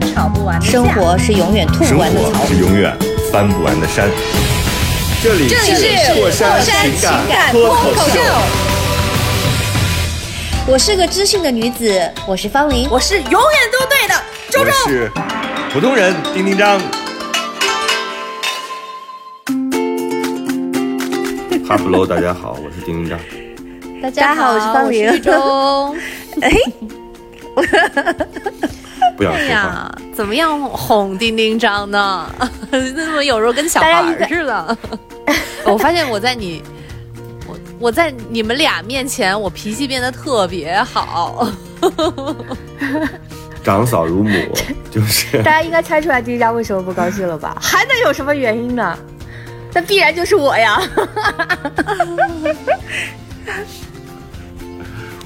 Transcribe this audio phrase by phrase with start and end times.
[0.00, 2.46] 吵不完的架生活是永远吐生不完的槽活。
[2.46, 2.94] 是永远
[3.32, 4.10] 翻不完的山。
[5.22, 8.20] 这里这里是过山山情感感脱口秀。
[10.66, 12.88] 我是个知性的女子，我是方玲。
[12.90, 13.40] 我是永远
[13.72, 14.14] 都对的
[14.50, 14.72] 周我周。
[14.88, 15.10] 是
[15.72, 16.80] 普通人丁丁张。
[21.68, 23.18] 哈喽喽，大家好，我是丁丁张。
[24.02, 25.94] 大家好我是方玲我是周。
[29.16, 29.44] 不想说话。
[29.44, 32.30] 哎呀，怎么样哄丁丁张呢？
[32.70, 32.80] 怎
[33.12, 34.78] 么有时候跟小孩儿似的？
[35.64, 36.62] 我发现我在你，
[37.46, 41.48] 我我在你们俩面前，我脾气变得特别好。
[43.62, 44.32] 长嫂如母，
[44.90, 47.56] 就是大家应该猜出来丁家为什么不高兴了吧？
[47.60, 48.98] 还能有什么原因呢？
[49.72, 50.82] 那必然就是我呀！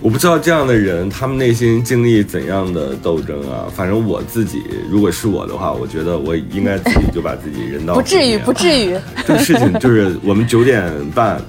[0.07, 3.67] 我不知道这样的人他们内心经历怎样的斗争啊。
[3.75, 8.97] 反正我自己，如果是我的话，我觉得我应该自己就把自己人到 不至于，不至于。
[9.27, 11.43] 这个事情就是我们九点半，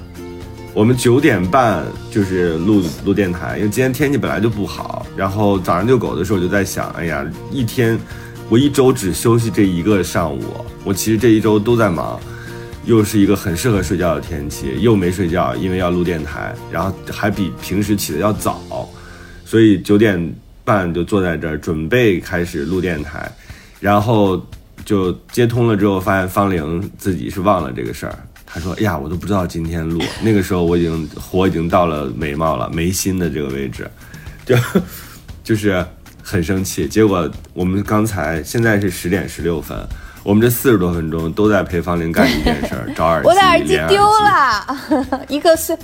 [0.74, 5.06] 我们九点半就是录录电台，因为今天天气本来就不好。
[5.16, 7.96] 然后早上遛狗的时候，我就在想，哎呀，一天
[8.48, 10.42] 我一周只休息这一个上午，
[10.82, 12.18] 我其实这一周都在忙。
[12.88, 18.88] 又是一个很适合睡觉的天气，又没睡觉，因为要录电台，然后还比平时起的要早，
[19.44, 23.30] 所以九点半就坐在这儿准备开始录电台，
[23.78, 24.42] 然后
[24.86, 28.18] 就接通了之后，发现方玲自己是忘了这个事儿。
[28.46, 30.00] 她说：“哎呀，我都不知道今天录。
[30.24, 33.86] ”那个时候我已经火已经到了眉毛了，眉心的这个位置，
[34.46, 34.56] 就
[35.44, 35.84] 就是
[36.22, 36.88] 很生气。
[36.88, 39.76] 结果我们刚才现在是十点十六分。
[40.28, 45.74] 我们这四十多分钟都在陪方玲干一件事儿，找耳机，我的耳机丢了， 一个是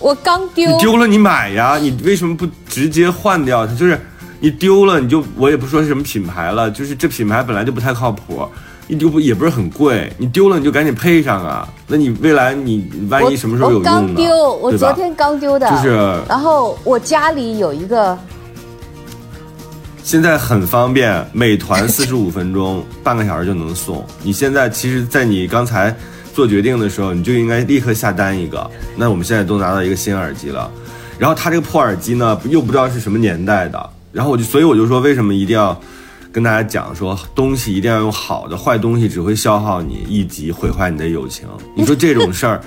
[0.00, 3.74] 我刚丢你，丢了你买呀，你为什么不直接换掉它？
[3.74, 4.00] 就是
[4.40, 8.48] 你丢了你就我也不说是什么品牌了，就是这品牌本来就不太靠谱，
[8.86, 11.68] 你丢不也不是很贵，你丢了你就赶紧配上啊。
[11.86, 14.00] 那你未来你万一什么时候有我用呢？
[14.06, 15.68] 刚丢，我昨天刚丢的。
[15.68, 15.90] 就是
[16.26, 18.18] 然后我家里有一个，
[20.04, 24.04] 现在很方便，美团四十五分钟， 半个小时就能送。
[24.22, 25.96] 你现在其实，在你刚才
[26.34, 28.70] 做决定的时候，你就应该立刻下单一个。
[28.96, 30.70] 那我们现在都拿到一个新耳机了，
[31.18, 35.80] 然后它这个破耳机呢，又不知道是什么年代的，然后我就所以我就说，为什么一定要
[36.30, 41.48] 跟大家讲说，东西一定要用好的，坏东西只会消耗你一级，毁坏你的友情。
[41.74, 42.60] 你说这种事儿。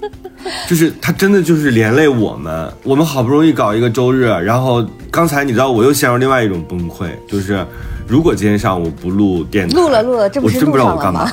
[0.68, 7.66] 就是他真的就是连累我们，我们好不容易搞一个周日，然后刚才你知道我又陷入另外一种崩溃，就是
[8.06, 11.30] 如果今天上午不录电台，录了录了这不是我真不知道我干嘛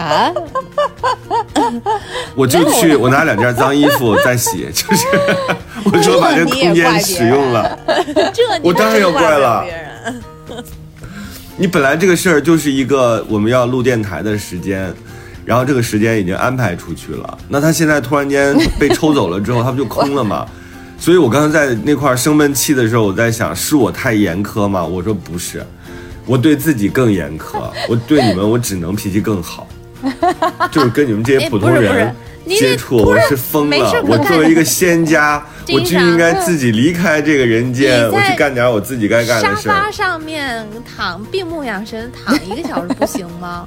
[2.34, 5.06] 我就去我拿两件脏衣服再洗，就是
[5.84, 7.78] 我说把这空间使用了，
[8.32, 9.64] 这我当然要怪了。
[11.56, 14.92] 你本来这个事儿就是一个我们要录电台的时间。
[15.44, 20.46] 然后这个时间已经安排出去了，那他现在突然间被抽走了之后，他不就空了吗？
[20.98, 24.84] 所以我刚才在那块儿生闷气的时候，我在想，是我太严苛吗？
[24.84, 25.64] 我说不是，
[26.26, 27.58] 我对自己更严苛，
[27.88, 29.66] 我对你们我只能脾气更好，
[30.70, 32.14] 就是跟你们这些哎普通人
[32.46, 34.02] 接触，是我是疯了。
[34.06, 35.42] 我作为一个仙家，
[35.72, 39.90] 我就应该自己离开这个人间，我去干点我自己该干的事沙发。
[39.90, 43.66] 上面躺闭目养神躺一个小时不行吗？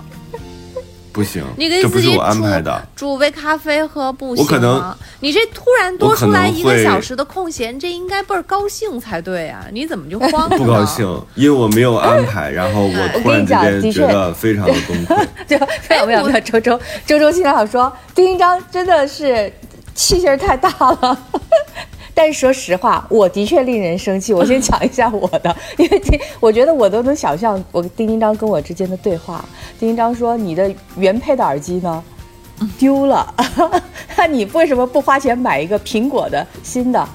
[1.13, 2.87] 不行，你给自己这不是我安煮排的。
[2.95, 4.49] 煮杯咖啡喝不行吗？
[4.49, 9.67] 我可能你这突然多出来一个小时的空闲，这应该倍儿高兴才对啊！
[9.71, 10.57] 你怎么就慌了？
[10.57, 15.25] 不高兴，因为我没有安排，然后我突然之间我跟你讲的确觉得非常的崩溃。
[15.47, 15.57] 就
[15.87, 19.53] 没有没有没有，周周周周经常说丁一章真的是
[19.93, 21.17] 气劲儿太大了。
[22.13, 24.33] 但是说实话，我的确令人生气。
[24.33, 29.43] 我先 讲一下我的，因为丁，我觉得我都能想象我丁丁章跟我之间的对话。
[29.79, 32.03] 丁丁章说：“你的原配的耳机呢？
[32.77, 33.33] 丢了，
[34.15, 37.07] 那你为什么不花钱买一个苹果的新的？”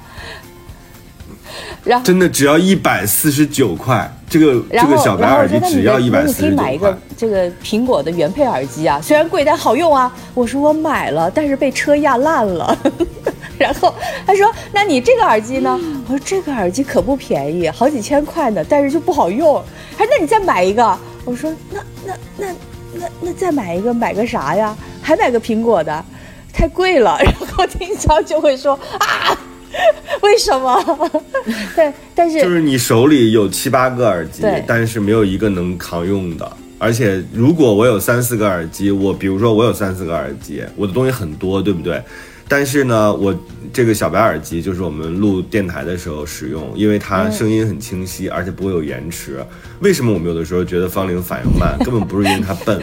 [1.83, 6.97] 然后真的只要一百四十九块，这个这个小白耳机只要一百四十九块你可以买一个。
[7.17, 10.13] 这个苹果的原配耳机啊，虽然贵但好用啊。
[10.33, 12.77] 我说我买了，但是被车压烂了。
[13.57, 13.93] 然后
[14.25, 15.77] 他说：“那你这个耳机呢？”
[16.07, 19.61] 我说：“这个耳机可不便宜，好几千块呢，但是就不好用。”
[19.97, 20.97] 他说那你再买一个。
[21.25, 22.47] 我说那那那
[22.93, 24.73] 那那再买一个，买个啥呀？
[25.01, 26.05] 还买个苹果的，
[26.53, 27.19] 太贵了。
[27.21, 29.37] 然后丁超就会说啊，
[30.21, 31.11] 为什么？
[31.75, 36.51] 对，但是就是你手里有七八个耳机，但是没有一个能扛用的。
[36.77, 42.01] 而且如果我有三四个耳机，我比如说我有三四个耳机，我的东西很多，对不对？
[42.47, 43.37] 但是呢，我
[43.71, 49.45] 这个小白耳机就是我们录电台的时候使用，因为它声音很清晰，而且不会有延迟。
[49.81, 51.77] 为什么我们有的时候觉得方玲反应慢？
[51.83, 52.81] 根本不是因为她笨，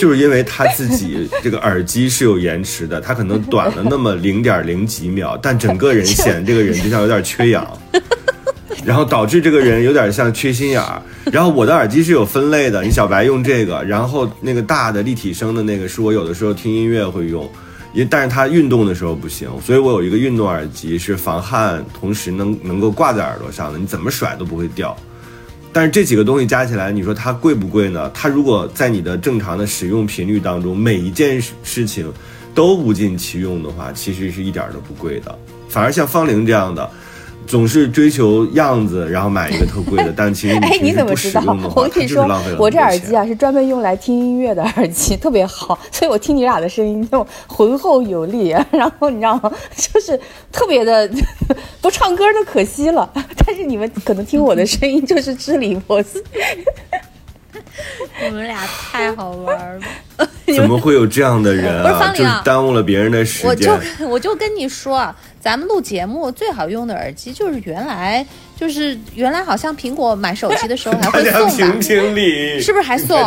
[0.00, 7.66] 就是因为他自己这个耳机是有延迟的，他可能短了那么零点零几秒，但整个人显得这个人就像有点缺氧，
[8.82, 11.02] 然后导致这个人有点像缺心眼儿。
[11.30, 17.46] 然后我的耳机是有分类的，你小白用这个，然后那个大的立体声的那个是我有的时候听音乐会用。
[17.92, 24.96] 因但是它运动的时候不行，所以我有一个运动耳机是防汗，同时能能够挂在耳朵上的，你怎么甩都不会掉。
[25.72, 28.10] 但是这几个东西加起来，你说它贵不贵呢？
[28.12, 32.12] 它如果在你的正常的使用频率当中，每一件事情
[32.54, 35.38] 都物尽其用的话，其实是一点儿都不贵的。
[35.68, 36.90] 反而像方玲这样的。
[37.50, 41.42] 总是追求样子，然后买一个特贵的，但其实 哎，你怎么知道？
[41.74, 42.24] 我跟你说，
[42.56, 48.54] 我这耳机啊是专门用来听音乐的耳机，特别好，所以我听你俩的声音就浑厚有力。
[48.70, 49.52] 然后你知道吗？
[49.76, 50.18] 就是
[50.52, 51.10] 特别的，
[51.82, 53.10] 不唱歌都可惜了。
[53.44, 56.22] 但是你们可能听我的声音就是支离破碎。
[58.22, 59.56] 你们俩太好玩
[60.18, 60.28] 了！
[60.54, 62.12] 怎么会有这样的人啊？
[62.14, 63.72] 就耽误了别人的时间。
[63.72, 65.12] 我就我就跟你说。
[65.40, 68.24] 咱们录节目最好用的耳机就是原来
[68.56, 73.18] 就是原来好像苹果买手机的时候还会送评评 理，是不是还送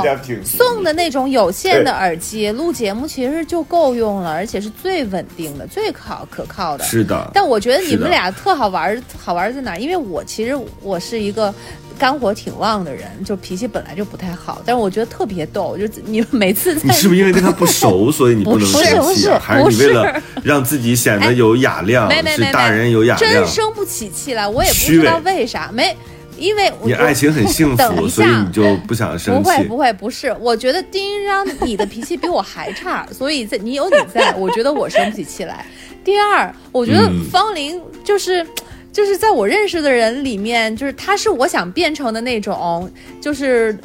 [0.45, 2.51] 送的那种有线的耳机？
[2.51, 6.83] 录节目其实就够用了，而且是最稳定的、最靠可靠的。
[6.83, 7.31] 是的。
[7.33, 9.75] 但我觉得你们俩特好玩，好玩在哪？
[9.77, 11.53] 因为我其实我是一个。
[11.97, 15.77] 肝火挺旺的人，就脾气本来就不太好，但是我觉得特别逗。
[15.77, 18.81] 就你每次你是不是因为跟他不熟， 所以你不能生
[19.13, 19.29] 气？
[19.39, 22.11] 还是你为了让自己显得有雅量？
[22.27, 24.47] 是大人有雅量，真生不起气来。
[24.47, 25.95] 我也不知道为啥，没
[26.37, 29.43] 因为你爱情很幸福， 所以你就不想生气。
[29.43, 30.35] 不会不会，不是。
[30.39, 35.65] 我觉得丁一章你的脾气比我还差，所以在你有你在，我觉得我生不起气来。
[36.03, 38.45] 第二，我觉得方玲就是。
[38.93, 43.75] 就是在我认识的人里面，就是他是我想变成的那种，就是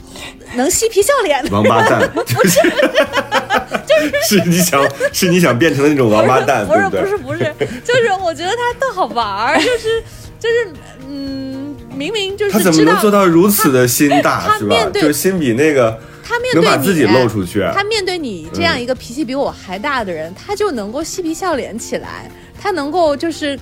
[0.55, 1.50] 能嬉皮笑脸的。
[1.50, 2.60] 王八蛋， 不是。
[3.88, 4.12] 就是。
[4.28, 7.52] 是你想是你想变成的那种王八蛋，不是不是不是，
[7.84, 10.02] 就是我觉得他特好玩儿， 就是
[10.38, 10.72] 就是
[11.08, 14.76] 嗯，明明就是他怎么能做到如此的心大，是吧？
[14.93, 23.58] 就心比那个他面对把自己露出去，他面对你这样一个脾气比我还大的人，他就能够嬉皮笑脸起来，他能够就是。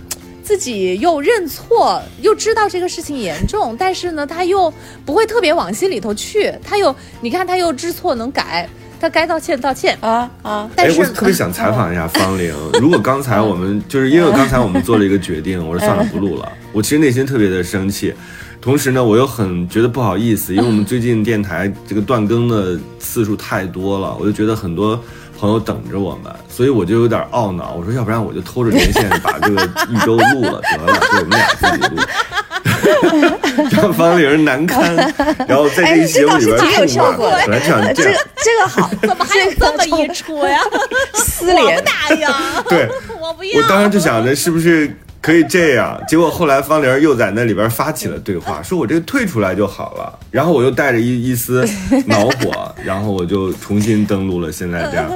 [0.47, 4.73] 自己又认错，又知道这个事情严重，但是呢，他又
[5.05, 6.55] 不会特别往心里头去。
[6.65, 8.69] 他又，你看，他又知错能改，
[9.01, 10.71] 他该道歉道歉啊啊！
[10.77, 18.15] 但是我特别想采访一下方玲， 如果刚才我们就是因为刚才我们做了一个决定，我说算了不录了， 我其实内心特别的生气，
[18.61, 25.03] 同时呢，我又很觉得不好意思，因为我们最近电台这个断更的次数太多了，我就觉得很多。
[25.39, 27.75] 朋友等着我们，所以我就有点懊恼。
[27.75, 32.03] 我说，要不然我就偷着连线把这个一周录了得了，就我们俩自己录，
[33.71, 34.97] 让方玲难堪。
[35.47, 40.61] 然后在这个节目里边痛骂，本来这样这个这个好，怎么还有这么一出呀？
[41.15, 42.65] 撕脸大呀！
[42.69, 42.89] 对，
[43.21, 43.61] 我不要。
[43.61, 44.91] 我当时就想着是不是。
[45.23, 50.17] 可以这样，结果后来方玲又在那里边发起了对话，说我这个退出来就好了。
[50.31, 51.69] 然后我又带着一一丝
[52.05, 54.53] 恼火，然后我就重新登录了。
[54.53, 55.11] 现在这样，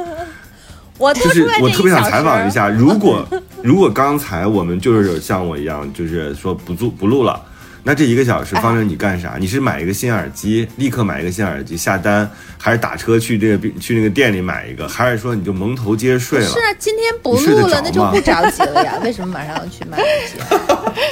[1.01, 3.27] 我就是我特别想采访一下，如果
[3.63, 7.41] 如果刚才我们就是像我一样，就是说不做不录了。
[7.83, 9.37] 那这一个小时，方正你干啥？
[9.39, 16.47] 你是买一个新耳机，立刻买一个新耳机下单，还是打车去这个去那个店里买一个，还是说你就蒙头接着睡了？
[16.47, 18.99] 是啊，今天不录了，那就不着急了呀。
[19.03, 20.37] 为什么马上要去买耳机？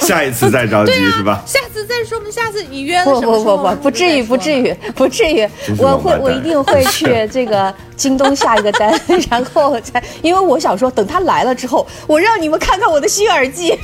[0.05, 1.41] 下一次再着急是吧？
[1.45, 5.47] 下次再说明下次你约了什么不不不不，不至于不至于不至于，
[5.77, 8.93] 我会我一定会去这个京东下一个单，
[9.31, 13.77] 然后再因为我想说，等他来了之后，我让你们看看我的新耳机，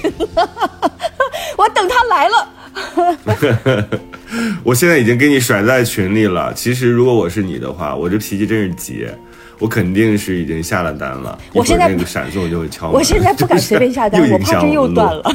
[1.57, 2.49] 我等他来了。
[4.63, 6.53] 我现在已经给你甩在群里了。
[6.53, 9.07] 其实如果我是你的话，我这脾气真是急，
[9.59, 11.37] 我肯定是已经下了单了。
[11.53, 12.95] 我现在那个闪送就会敲门。
[12.95, 15.23] 我现在不敢随便下单， 我怕这又断了。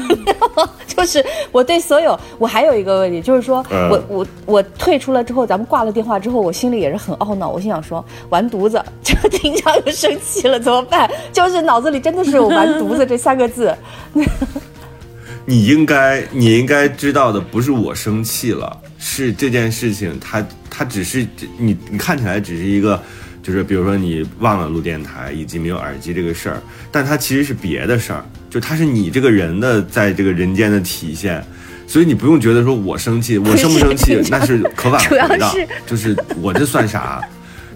[0.86, 7.48] 就是我对所有，我还有一个问题，就是说我我我退出了之后，咱们挂了电话之后，我心里也是很懊恼。
[7.48, 11.10] 我心想说，完犊子，这个丁香又生气了，怎么办？
[11.32, 13.74] 就是脑子里真的是有“完犊子”这三个字。
[15.50, 21.26] 你应该，你应该知道的不是我生气了，是这件事情，它它只是
[21.58, 23.02] 你你看起来只是一个，
[23.42, 31.44] 就是比如说你忘了录电台以及没有耳机这个事儿，但它其实是别的事儿，就它是你这个人的在这个人间的体现。
[31.88, 35.52] 所以你不用觉得说我生气， 我生不生气那是可挽回的，
[35.84, 37.20] 就是我这算啥？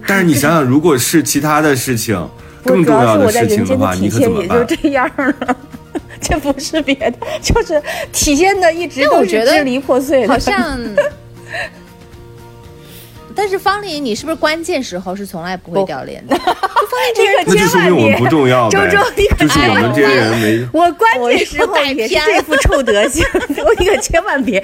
[0.07, 2.15] 但是你想想，如果是其他的事情，
[2.63, 4.65] 更重要的事情的话，你可怎么办？
[4.65, 5.57] 就这样了，
[6.21, 7.81] 这不是别的，就是
[8.11, 10.79] 体现的一直都是支离破碎的，好像。
[13.37, 16.33] 但是方林，你是不是关键时候是从来不会掉链的？
[16.39, 20.65] 方林这个 那就说明我们不重要周周，你可就是我们这些人没。
[20.71, 23.25] 我关键时候也是这副臭德行，
[23.77, 24.63] 你可千万别。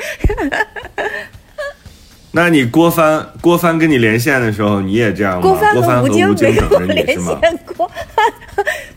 [2.31, 5.41] 那你郭帆郭帆跟你连线的时候，你也这样吗？
[5.41, 7.91] 郭帆和吴京没跟我连线过，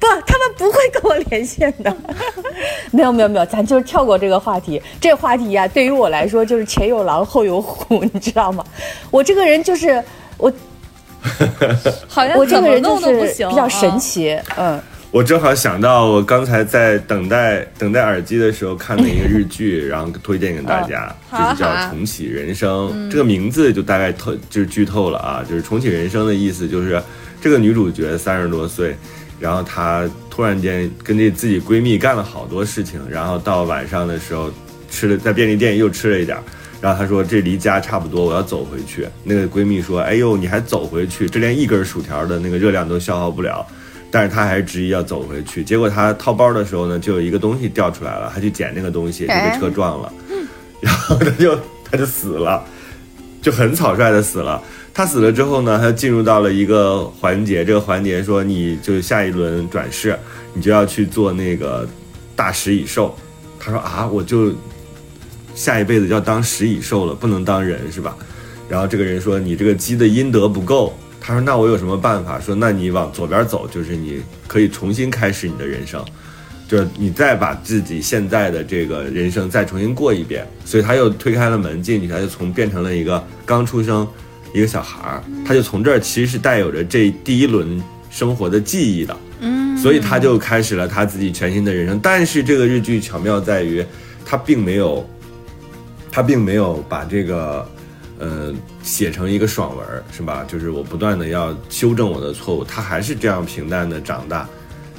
[0.05, 1.97] 不，他们不会跟我连线的。
[2.93, 4.81] 没有没有没有，咱就是跳过这个话题。
[5.01, 8.65] 这个话题呀，对于我来说就是前有狼后有虎，你知道吗？
[9.11, 10.03] 我这个人就是
[10.37, 10.53] 我，
[12.07, 14.81] 好像我这个人就是比较神奇，嗯。
[15.11, 23.09] 我正好想到，我刚才在等待等待耳机的时候看的一个日剧， 然后推荐给大家，就是叫《重启人生》。
[23.13, 27.01] 这个名字就大概透就是剧透了啊，就是重启人生的意思，就是
[27.41, 28.97] 这个女主角三十多岁，
[29.39, 34.51] 然后她突然间跟这自己闺蜜干了好多事情，然后到晚上的时候
[34.91, 36.39] 吃了在便利店又吃了一点，
[36.81, 39.07] 然后她说这离家差不多，我要走回去。
[39.23, 41.29] 那个闺蜜说：“哎呦，你还走回去？
[41.29, 43.67] 这连一根薯条的那个热量都消耗不了。”
[44.11, 50.13] 但是他还是执意要走回去，结果他掏包的时候呢，就有一个东西掉出来了，他去捡那个东西，就被车撞了，
[50.81, 51.59] 然后他就
[51.91, 52.65] 他就死了，
[53.43, 54.63] 就很草率的死了。
[54.95, 60.17] 他死了之后呢，他进入到了一个环节，这个环节说你就下一轮转世，
[60.55, 61.87] 你就要去做那个
[62.37, 63.15] 大食蚁兽。
[63.59, 64.55] 他说啊，我就
[65.55, 68.17] 下一辈子要当食蚁兽了，不能当人是吧？
[68.69, 70.97] 然后这个人说你这个鸡的阴德不够。
[71.27, 72.39] 他说：“那我有什么办法？
[72.39, 76.05] 说那你往左边走，就是你可以重新开始你的人生，
[76.69, 80.47] 就是你再把自己现在的这个人生再重新过一遍。
[80.67, 84.07] 所以他又推开了门进去，他就从变成了一个刚出生
[84.55, 92.01] 一个小孩儿，他就从这儿其实是带有着这第一轮生活的记忆的，嗯，所以他就开始了他自己全新的人生。
[92.03, 93.85] 但是这个日剧巧妙在于，
[94.25, 95.07] 他并没有，
[96.11, 97.69] 他并没有把这个。”
[98.17, 100.47] 呃，写成一个爽文是吧？
[100.47, 104.49] 就是我不断的要修正我的错误，他还是这样平淡的长大，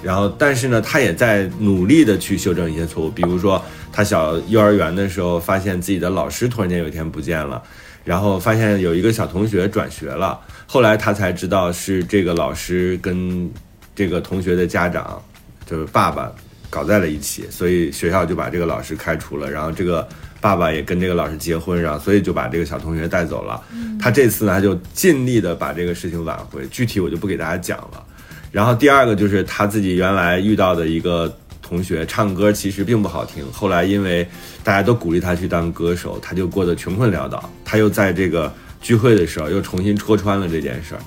[0.04, 3.60] 然后但是呢，他也在努力的去修正一些错误，比如说
[3.90, 7.64] 他小幼儿园的时候，发现自己的老师突然间有一天不见了，
[8.06, 13.52] 然后发现有一个小同学转学了，后来他才知道是这个老师跟
[13.94, 15.22] 这个同学的家长，
[15.66, 16.32] 就是爸爸
[16.70, 20.08] 搞在了一起，所以学校就把这个老师开除了，然后这个。
[20.42, 23.60] 爸爸也跟这个老师结婚，然后所以就把这个小同学带走了。
[24.00, 28.06] 他这次呢，他就尽力的把这个事情挽回，具体我就不给大家讲了。
[28.52, 31.36] 然后第二个就是他自己原来遇到的一个
[31.68, 34.28] 同学，唱歌其实并不好听，后来因为
[34.64, 37.50] 大家都鼓励他去当歌手，他就过得穷困潦倒。
[37.66, 41.02] 他又在这个聚会的时候又重新戳穿了这件事儿，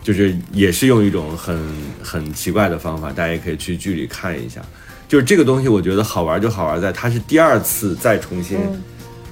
[0.00, 1.58] 就是也是用一种很
[2.00, 4.62] 很奇怪的方法，大家也可以去剧里看一下。
[5.08, 8.60] 就是这个东西，我觉得好玩就好玩在他是第二次再重新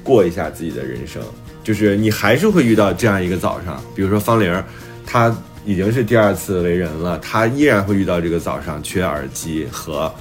[0.03, 1.23] 过一下自己的人生，
[1.63, 4.65] 就是你还是会遇到这样一个早上，比如说方玲，
[5.07, 5.33] 她
[5.65, 10.13] 已经是第二次为人了，她依然会遇到这个早上缺耳机和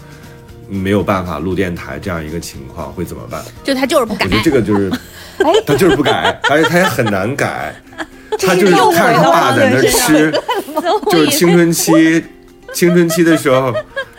[0.68, 3.44] 没有办法录电台这样一个情况，会怎么办？
[3.64, 4.92] 就他就是不改，我觉得这个就是，
[5.66, 7.74] 他就是不改，而且他也很难改，
[8.40, 10.32] 他就是看着他爸在那吃，
[11.10, 12.24] 就是青春期。
[12.74, 13.74] 青春期的时候，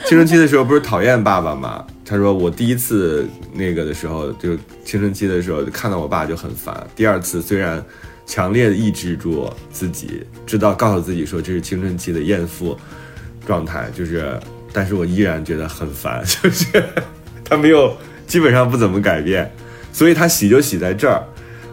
[0.06, 1.84] 青春期的时候不是讨厌爸爸吗？
[2.04, 6.74] 他说我第一次那个的时候，就青春期的时候看到我爸就很烦。
[6.96, 7.80] 第二次虽然
[8.26, 12.76] 强烈的抑制住自己，知道告诉自己说这是青春期的厌父
[13.46, 14.40] 状态，就是，
[14.72, 16.84] 但是我依然觉得很烦， 就是
[17.44, 17.96] 他没有
[18.26, 19.50] 基本上不怎么改变，
[19.92, 21.22] 所以他洗就洗在这儿，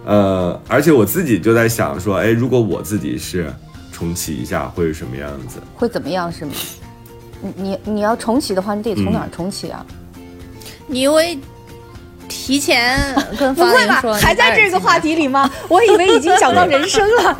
[0.05, 3.53] 呃，而且我自己就在想说，哎，如果我自己是。
[3.97, 5.57] 重启一下会是什么样子？
[5.73, 6.51] 会怎么样是吗？
[7.39, 9.85] 你你你要重启的话，你得从哪儿重启啊？
[10.85, 11.39] 你因为
[12.27, 12.99] 提前
[13.39, 15.49] 跟方林说， 还在这个话题里吗？
[15.69, 17.37] 我以为已经讲到人生了。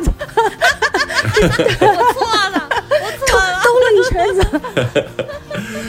[1.36, 2.65] 我错了，我错了，兜了
[3.96, 4.60] 一圈子。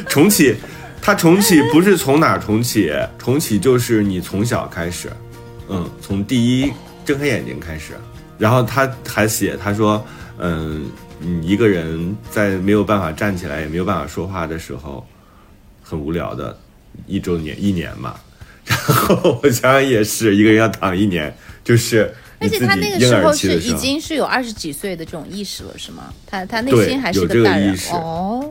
[0.07, 0.55] 重启，
[1.01, 2.91] 它重启不是从哪重启？
[3.17, 5.11] 重启就是你从小开始，
[5.67, 6.71] 嗯，从第一
[7.05, 7.93] 睁开眼睛开始。
[8.37, 10.05] 然后他还写，他说。
[10.39, 10.85] 嗯，
[11.19, 15.03] 你一个人在没有办法站起来，也没有办法说话的时候，
[15.81, 16.55] 很无聊的
[17.07, 18.13] 一周年一年嘛。
[18.63, 26.13] 然后我想想也是，一个人要躺一年，就是而且他那个时候是已经是有二十几岁的这种意识了，是吗？
[26.25, 28.43] 他他内心还是个大人意识哦。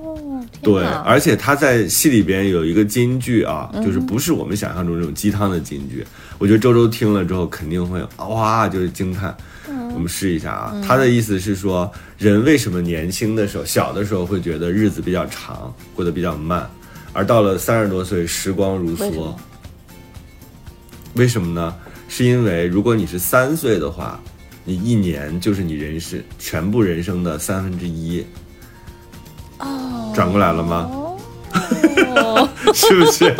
[0.63, 6.05] 对，而且他在戏里边有一个金句啊，嗯就是不是我们想象中这种鸡汤的金句。
[6.39, 9.37] 我觉得周周听了之后肯定会哇，就是惊叹。
[9.69, 16.69] 嗯我们试一下啊，他的意思是说，人为什么年轻的时候、小的时候会觉得日子比较长，过得比较慢，
[17.13, 19.35] 而到了三十多岁，时光如梭。
[21.15, 21.75] 为什么呢？
[22.09, 24.21] 是因为如果你是三岁的话，
[24.65, 28.25] 你一年就是你人生全部人生的三分之一。
[29.59, 30.91] 哦，转过来了吗？
[32.17, 33.35] 哦， 是不是？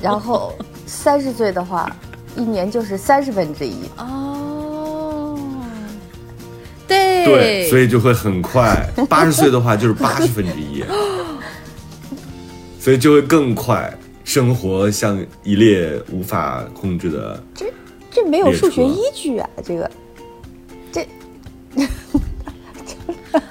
[0.00, 0.56] 然后
[0.86, 1.94] 三十岁的话，
[2.36, 3.74] 一年就是三十分之一。
[3.96, 5.38] 哦，
[6.88, 8.88] 对对，所以就会很快。
[9.08, 10.84] 八十岁的话就是八十分之一，
[12.80, 13.92] 所以就会更快。
[14.24, 17.44] 生活像一列无法控制的，
[18.14, 19.48] 这没有数学依据啊！
[19.64, 19.90] 这个，
[20.92, 21.06] 这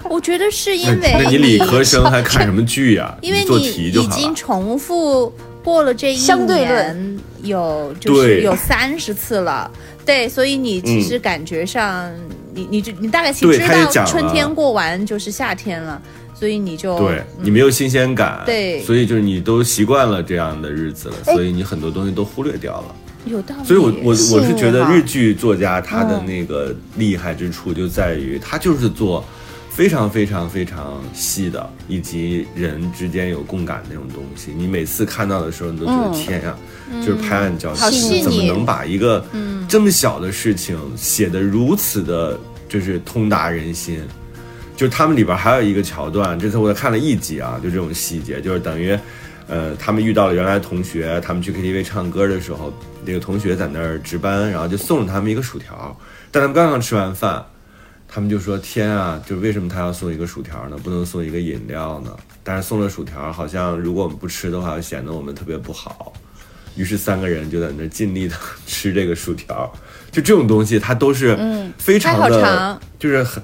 [0.10, 4.34] 我觉得是因那为那你理科生还看什么剧呀、你做因为你已经。
[4.34, 8.44] 重复过了这一相对年有就是对。
[8.44, 9.70] 有三十次了，
[10.06, 12.10] 对，所以你其实感觉上、
[12.54, 16.02] 你你就你大概其对知道春天过完就是夏天了，
[16.34, 18.82] 所以你就对你没有新鲜感，对。
[18.84, 21.34] 所以就是你都习惯了这样的日子了，哎。
[21.34, 22.96] 所以你很多东西都忽略掉了。
[23.26, 23.64] 有道理。
[23.66, 29.24] 所以我我我是觉得日剧作家他的那个厉害之处就在于他就是做
[29.70, 34.52] 非常非常非常细的，以及人之间有共感的那种东西。
[34.56, 36.56] 你每次看到的时候，你都觉得天呀，
[37.04, 39.26] 就是拍案叫好细怎么能把一个
[39.68, 42.40] 这么小的事情写得如此的，
[42.70, 44.00] 就是通达人心。
[44.76, 48.98] 就他们里边还有一个桥段，这次我看了一集啊，就这种细节，就是等于，
[49.48, 52.74] 呃，他们遇到了原来同学，他们去 KTV 唱歌的时候，
[53.06, 55.96] 那个同学在那儿值班，然后就送了他们一个薯条，
[56.32, 57.44] 但他们刚刚吃完饭，
[58.08, 60.78] 他们就说：“天啊，就为什么他要送一个薯条呢？
[60.84, 62.16] 不能送一个饮料呢？
[62.44, 66.14] 但是送了薯条，好像如果我们不吃的话，显得我们特别不好。”
[66.76, 69.72] 于是三个人就在那儿尽力的吃这个薯条，
[70.12, 71.38] 就这种东西，它都是
[71.78, 73.44] 非常的，长就是很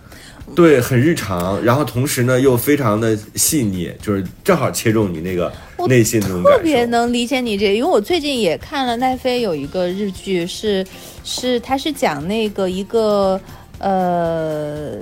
[0.56, 5.54] 对，很日常，然后同时呢又非常的细腻，就是正好切中你那个
[5.88, 6.64] 内心那种感特。
[6.64, 10.86] 别能理解你这个，因为我最近也看了奈飞有一个日剧，是
[11.24, 13.40] 是他是讲那个一个
[13.80, 14.94] 呃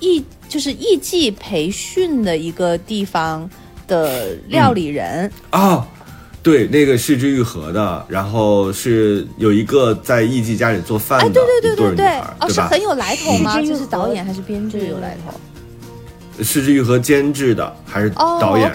[0.00, 3.48] 艺就是艺伎培训的一个地方
[3.86, 5.86] 的料理人，啊，
[6.42, 12.06] 对，那个是之愈合的，然后是有一个在艺伎家里做饭的哎，对对一对对对对，
[12.40, 12.80] 哦，是很？
[12.80, 13.60] 有来头吗？
[13.60, 15.38] 是这是导演还是编剧有来头？
[16.42, 18.72] 是之愈合监制的还是哦导演？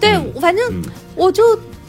[0.00, 0.82] 对，嗯反正嗯
[1.14, 1.42] 我就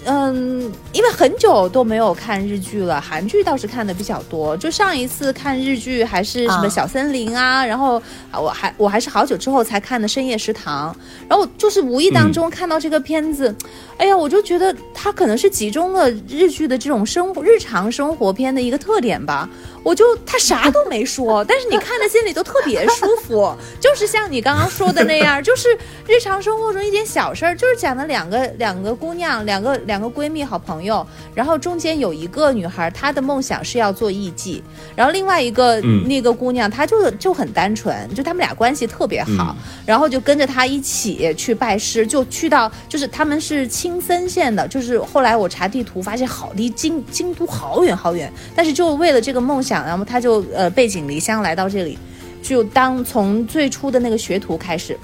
[0.03, 0.61] 嗯，
[0.93, 4.57] 因为很久都没有看日剧了，韩剧倒是看的比较多。
[4.57, 10.95] 就上一次看日剧还是什么啊小森林啊，然后啊我还我还是好久之后才看的深夜食堂，
[11.29, 13.55] 然后就是无意当中看到这个片子，
[13.97, 19.47] 哎呀，我就觉得它可能是集中了日剧的这种生活日常生活片的一个特点吧。
[19.83, 25.69] 我就他啥都没说，但是你看着心里都特别舒服， 就是像你刚刚说的那样，就是
[26.07, 34.61] 日常生活中一点小事儿，就是讲的两个两个姑娘，两个两个闺蜜好朋友，然后中间有一个女孩，她的梦想是要做艺妓，
[34.95, 36.01] 然后另外一个、嗯。
[36.11, 51.97] 那个姑娘，她就就很单纯，就他们俩关系特别好，然后就跟着她一起去拜师，就去到就是他们是青森县的，就是后来我查地图发现好离京京都好远好远，但是就为了这个梦想，然后他就呃背井离乡来到这里，
[52.41, 54.97] 就当从最初的那个学徒开始，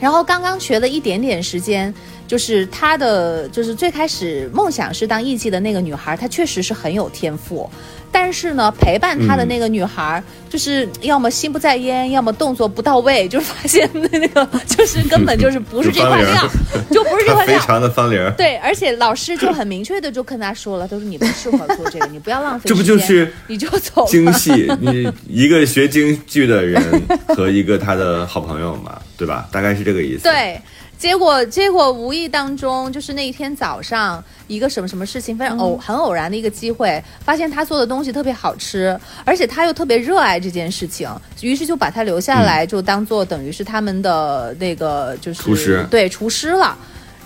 [0.00, 1.92] 然后刚刚学了一点点时间，
[2.26, 7.68] 就是她的就是最开始梦想是当艺妓的那个女孩，她确实是很有天赋。
[8.10, 16.48] 但是呢，陪伴她的那个女孩，就是要么心不在焉，要么动作不到位，就发现那个就是根本就是不是这块料，
[16.92, 17.58] 就不是这块料。
[17.58, 26.80] 非常的方玲儿，对，而且老师就很明确的就跟他说了，都是你不适合做这个，你不要浪费 这不就是你就走京戏，你一个学京剧的人
[27.26, 29.48] 和一个他的好朋友嘛，对吧？
[29.50, 30.22] 大概是这个意思。
[30.30, 30.60] 对，
[30.98, 41.10] 结果结果无意当中，就是那一天早上，一个什么什么事情，非常偶、很偶然的一个机会，发现他做的东西特别好吃，而且他又特别热爱这件事情，
[41.42, 46.76] 于是就把他留下来，就当做等于是他们的那个就是厨师对厨师了。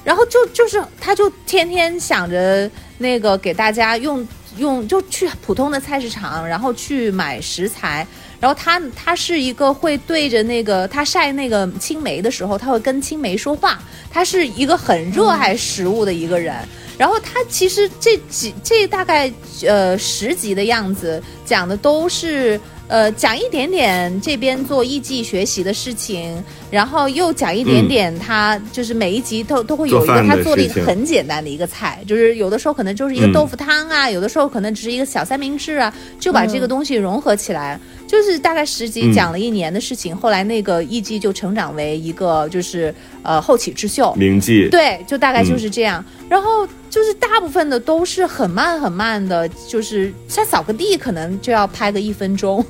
[0.04, 4.26] 然后就就是，他就天天想着那个给大家用
[4.56, 8.06] 用，就去普通的菜市场，然后去买食材。
[8.40, 13.78] 然后他他是一个会对着那个他晒那个青梅的时候，他会跟青梅说话。
[14.10, 16.54] 他是一个很热爱食物的一个人。
[16.96, 19.32] 然后他其实这几这大概
[19.66, 22.60] 呃十集的样子，讲的都是。
[22.88, 42.92] 呃，讲一点点这边做艺伎学习的事情，然后又讲一点点他就是每一集都都会有一个他做了一个很简单的一个菜，就是有的时候可能就是一个豆腐汤啊，有的时候可能只是一个小三明治啊，就把这个东西融合起来，就是大概十集讲了一年的事情，后来那个艺伎就成长为一个就是
[43.22, 46.66] 呃后起之秀，名妓，对，就大概就是这样，然后。
[46.90, 52.64] 就是大部分的都是很慢很慢的，就是像扫个地可能就要拍个一分钟，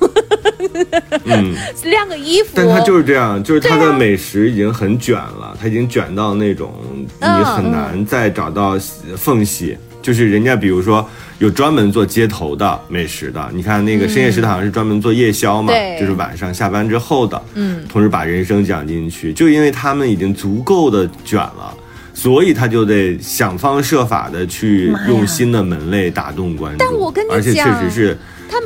[1.23, 2.49] 嗯， 晾个衣服。
[2.53, 6.73] 但他就是这样，就是他的美食已经很卷了，他已经卷到那种
[7.21, 8.77] 你很难再找到
[9.15, 9.77] 缝隙。
[10.01, 11.07] 就是人家比如说
[11.39, 21.73] 有专门做街头的美食的，你看那个深夜食堂是专门做夜宵嘛，就是晚上下班之后的，嗯，同时把人生讲进去，就因为他们已经足够的卷了。
[22.11, 28.17] 所以他就得想方设法的去用新的门类打动观众，但我跟你讲，而且确实是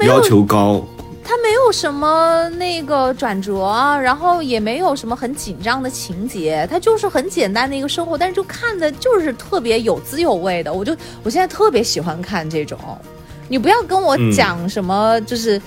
[0.07, 0.83] 要求高，
[1.23, 3.65] 他没有什么那个转折，
[4.01, 12.77] 然后也没有什么很紧张的情节，他就是很简单的一个生活，但是就看的就是特别有滋有味的，我就我现在特别喜欢看这种，
[13.47, 15.61] 你不要跟我讲什么就是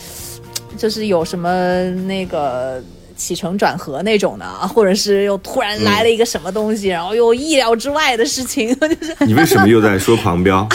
[0.77, 2.83] 就是有什么那个。
[3.19, 10.69] 起承转合那种的，或者是又突然来了一个什么东西，然后又意料之外的事情，就是你为什么又在说狂飙？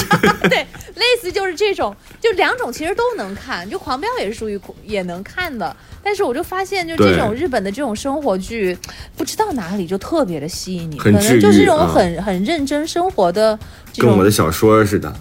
[0.50, 0.66] 对，
[0.96, 8.76] 类似就是这种，就两种其实都能看，就狂飙也是属于也能看的，但是我就发现，就这种日本的这种生活剧，
[9.16, 13.58] 不知道哪里就特别的吸引你，可能就是这种很很认真生活的，
[13.98, 15.14] 跟我的小说似的。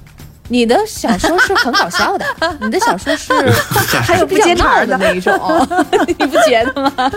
[0.47, 2.25] 你的小说是很搞笑的，
[2.61, 3.33] 你的小说是
[4.05, 5.33] 还有不接茬的那一种，
[6.07, 7.11] 你不觉得吗？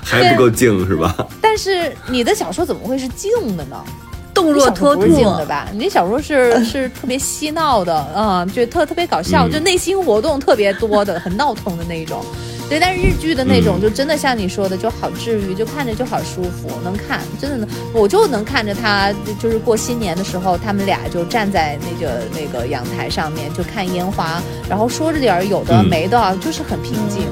[0.00, 1.12] 还不够静是吧？
[1.40, 3.84] 但是你的小说怎么会是静的呢？
[4.34, 5.68] 动若脱兔的吧？
[5.72, 12.24] 你那小说是 是特别嬉闹的，嗯，就特特别搞笑，就内心活动特别多的，很闹腾的那一种。
[12.68, 27.24] 对，但是日剧的那种就真的像你说的，就好治愈，就看着就好舒服，能看，真的能，我就能看着他，就是过新年的时候，他们俩就站在那个那个阳台上面就看烟花，然后说着点有的没的，就是很平静。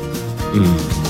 [0.53, 1.10] 嗯。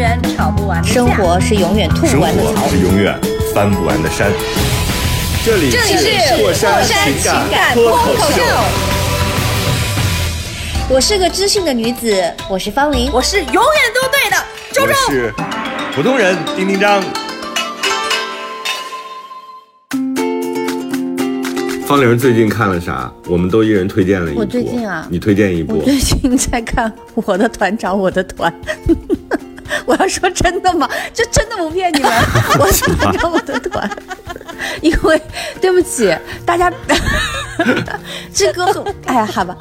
[0.00, 3.20] 是永远吵不完的生活是永远吐不完的草，是永远
[3.54, 4.32] 翻不完的山。
[5.44, 8.42] 这里是过山情感脱口秀。
[10.88, 13.62] 我是个知性的女子，我是方玲，我是永远
[13.94, 14.36] 都对的
[14.72, 15.34] 周周，我是
[15.94, 17.02] 普通人丁丁张。
[21.86, 23.12] 方玲最近看了啥？
[23.26, 24.40] 我们都一人推荐了一部。
[24.40, 25.76] 我最近啊，你推荐一部。
[25.76, 26.90] 我最近在看
[27.26, 28.50] 《我的团长我的团》。
[29.86, 30.88] 我要说真的吗？
[31.12, 32.10] 就真的不骗你们，
[32.58, 33.88] 我团长我的团。
[34.82, 35.20] 因为
[35.60, 36.70] 对不起大家，
[38.32, 39.56] 这歌很哎呀，好吧。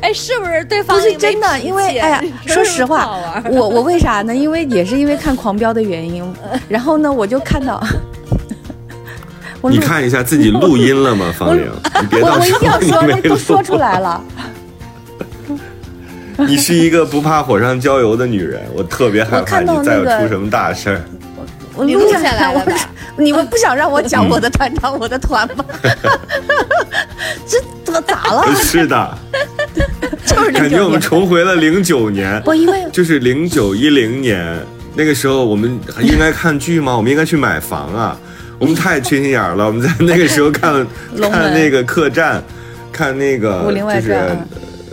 [0.00, 1.58] 哎，是不是对方不是真的？
[1.60, 3.18] 因为哎呀，说实话，
[3.50, 4.34] 我我为啥呢？
[4.34, 6.24] 因为也是因为看《狂飙》的原因，
[6.68, 7.82] 然后呢，我就看到。
[9.62, 11.70] 你看一下自己录音了吗，方玲？
[12.12, 14.24] 我我一定要说，那都说出来了。
[16.48, 21.02] 你是一个不怕火上浇油的女人，我特别害怕你再有出什么大事儿。
[21.74, 22.64] 我录下来了，
[23.16, 25.64] 你们不想让我讲我的团长我的团吗？
[27.46, 28.44] 这这咋了？
[28.56, 29.18] 是的。
[30.26, 34.58] 就是感觉我们重回了零九年，不因为就是零九一零年
[34.94, 36.96] 那个时候，我们应该看剧吗？
[36.96, 38.16] 我们应该去买房啊！
[38.58, 40.86] 我们太缺心眼了，我们在那个时候看
[41.20, 42.42] 看那个客栈，
[42.92, 44.36] 看那个就是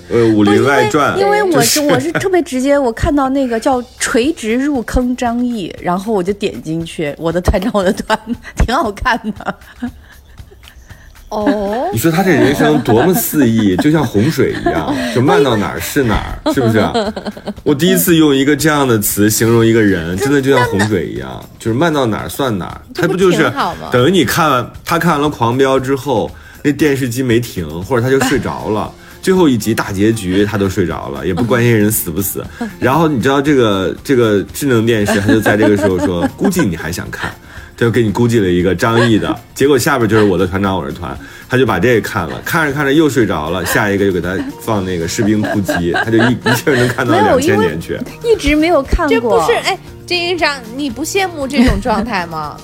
[0.09, 8.17] 呃《武林外传》，因为我是我是特别直接，我看到那个叫垂直入坑张译，然后我就点进去，我的团长我的团
[8.57, 9.55] 挺好看的。
[11.29, 16.79] 哦， 你说他这人生多么肆意，就像洪水一样，就漫到哪儿是哪儿，是不是？
[17.63, 22.81] 我第一次用一个这样的词形容一个人，真的就像洪水一样，就是漫到哪儿算哪儿。
[22.95, 23.51] 他不就是
[23.91, 26.31] 等于你看完他看完了《狂飙》之后，
[26.63, 28.89] 那电视机没停，或者他就睡着了，
[29.27, 32.41] 最后一集大结局他都睡着了，也不关心人死不死。
[32.79, 37.29] 然后你知道这个这个智能电视，他就在这个时候说， 估计你还想看。
[37.75, 41.15] 他就给你估计了一个张译的，结果下边就是我的团长我是团，
[41.49, 49.09] 他就把这个看了，看着看着又睡着了，下一个又给他放那个士兵突击，他就一一气能看到两千年去，一直没有看过。
[49.09, 52.55] 这不是哎，这一张你不羡慕这种状态吗？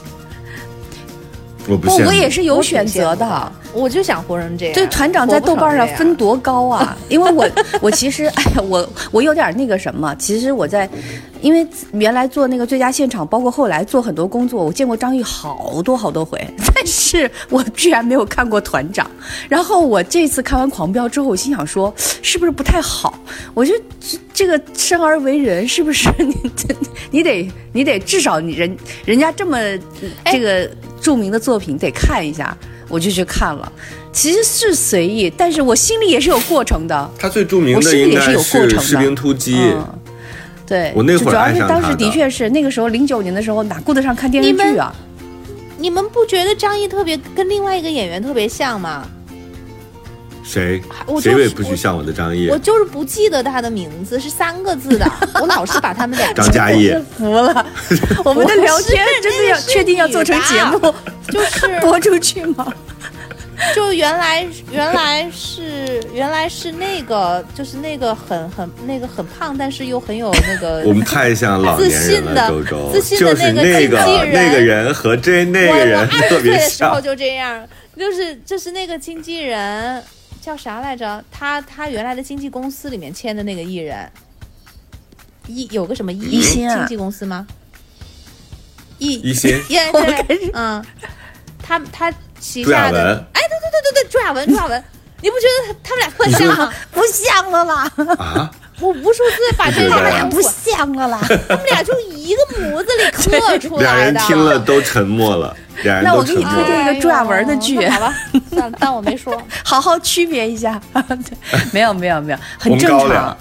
[1.67, 3.52] 我不，我也是有选择的。
[3.73, 4.73] 我就想活成这样。
[4.76, 6.95] 对，团长在豆瓣上分多高啊？
[7.10, 7.49] 因为我
[7.82, 10.13] 我其实哎呀，我我有点那个什么。
[10.19, 10.88] 其实我在，
[11.41, 16.39] 因为原来做那个最佳现场，包括后来做很多工作，我见过张译好多好多回，
[16.76, 19.10] 但是我居然没有看过团长。
[19.49, 23.17] 然后我这次看完《狂飙》之后，我心想说，是不是不太好？
[23.56, 26.36] 我觉得这这个生而为人，是不是 你
[27.10, 29.58] 你得你得至少你人人家这么
[30.26, 30.69] 这个
[31.04, 32.58] 著名的作品得看一下。
[32.89, 33.72] 我就去看了，
[34.12, 37.10] 其实是随意，但是我心里也是有过程的。
[37.18, 38.38] 他最著名的应该是
[38.80, 39.56] 《士兵突击》。
[40.68, 44.94] 对，我那会儿主要是当时的确是那个时候零九年的时候哪顾得上看电视剧啊？
[45.80, 49.08] 你们不觉得张译特别跟另外一个演员特别像吗？
[50.43, 50.82] 谁？
[51.21, 52.49] 谁也不许像我的张译。
[52.49, 55.10] 我就是不记得他的名字，是三个字的。
[55.41, 57.65] 我老是把他们俩张嘉译服了。
[58.25, 60.93] 我们的聊天真的要确定要做成节目，
[61.32, 62.71] 就是 播出去吗？
[63.75, 76.62] 就原来原来是原来是那个就是那个很很那个很胖，但是又很有那个我们太像老年人了，周周自信的那个经纪人，那个人和这那个人特别像。
[76.62, 77.65] 的时候就这样，
[77.97, 80.03] 就是就是那个经纪人。
[80.43, 81.23] 叫啥来着？
[81.32, 84.12] 他他原来的经纪公司里面签的那个艺人，
[85.47, 87.47] 一有个什么一经纪公司吗？
[88.97, 89.58] 一一心，
[90.53, 90.86] 嗯，
[91.62, 94.84] 他他旗下的，哎，对对对对对，朱亚文，朱亚文，
[95.21, 96.73] 你不觉得他们俩特像吗？
[96.91, 97.91] 不像了啦！
[98.17, 98.51] 啊，
[98.82, 103.83] 我无数次把这他们俩不像了啦，他们俩就一个模子里刻 出来的。
[103.83, 105.55] 俩人听了 都沉默了。
[106.03, 108.13] 那我给你推荐一个朱亚文的剧，好吧？
[108.79, 110.79] 当我没说， 好好区别一下。
[111.71, 113.36] 没有没有没有，很正常。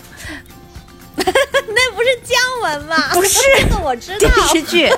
[1.14, 2.96] 那不是姜文吗？
[3.12, 4.18] 不是，这个我知道。
[4.18, 4.90] 电视剧，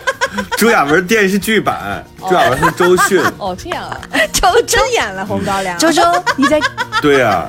[0.56, 3.20] 朱亚文电视剧版，朱亚文是周迅。
[3.38, 4.00] 哦，这样啊，
[4.32, 5.76] 周真演了《红高粱》。
[5.80, 6.02] 周周，
[6.36, 6.60] 你在？
[7.02, 7.48] 对呀。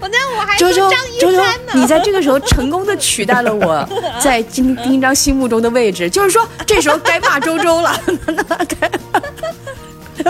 [0.00, 0.88] 我那我还周周
[1.20, 3.88] 周周，你在这个时候成功的取代了我
[4.22, 7.92] 在金丁章心目中的位置，就是说这时候该骂周周了。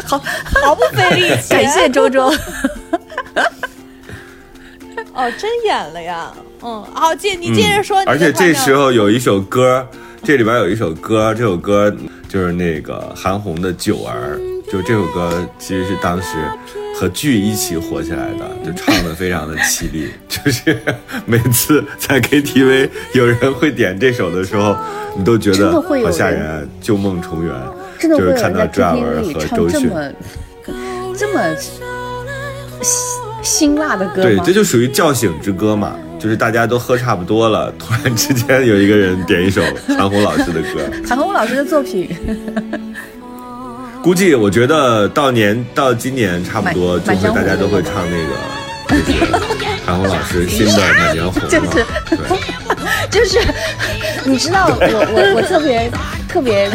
[0.05, 0.19] 好，
[0.63, 2.33] 毫不费力气， 感谢周周。
[5.15, 6.33] 哦，真演了呀！
[6.63, 8.03] 嗯，好，接你接着说。
[8.07, 9.85] 而且这时候有一首歌，
[10.23, 11.93] 这里边有一首歌，这首歌
[12.29, 14.39] 就是那个韩红的《九儿》，
[14.71, 16.27] 就这首歌其实是当时。
[17.01, 20.77] 和剧一起火起来的，就唱的非常的凄厉， 就是
[21.27, 24.77] 每次在 KTV 有人会点这首的时候，
[25.17, 27.55] 你都觉得好吓人，旧梦重圆。
[28.01, 30.13] 真的会有人在 KTV 里唱这么
[31.17, 31.55] 这么
[32.83, 33.07] 辛
[33.45, 42.09] 辛辣的歌对，这就属于叫醒之歌嘛，就是大家都喝差不多了，突然之间有一个人点一首韩红老师的歌， 韩红老师的作品。
[44.03, 48.17] 估计我觉得到年到今年差不多，就会大家都会唱那
[48.97, 49.33] 个，就是
[49.85, 51.85] 韩红老师新的《满江红》就是
[53.11, 53.39] 就是，
[54.25, 54.75] 你知道我
[55.13, 55.91] 我我特别
[56.29, 56.71] 特别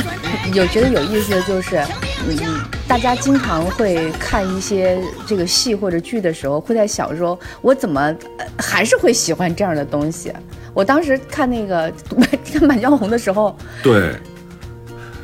[0.53, 1.81] 有觉得有意思的就是，
[2.25, 8.13] 嗯，大家经常会看一些这个戏或者剧的时候，会在想说，我怎么
[8.57, 10.31] 还是会喜欢这样的东西？
[10.73, 11.91] 我当时看那个
[12.51, 14.13] 看《满江红》的时候，对。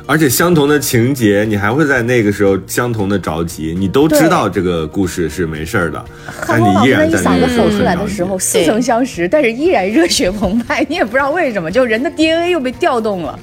[0.06, 3.76] 而且相同的情节，你还会在那个时候相同的着急。
[3.78, 6.04] 你都知道这个故事是没事儿的，
[6.48, 10.84] 但你依然在那个时候出来的时候似曾相识，但是依然热血澎湃。
[10.88, 13.38] 你也不知道为什么，就人的 DNA 又被调动了。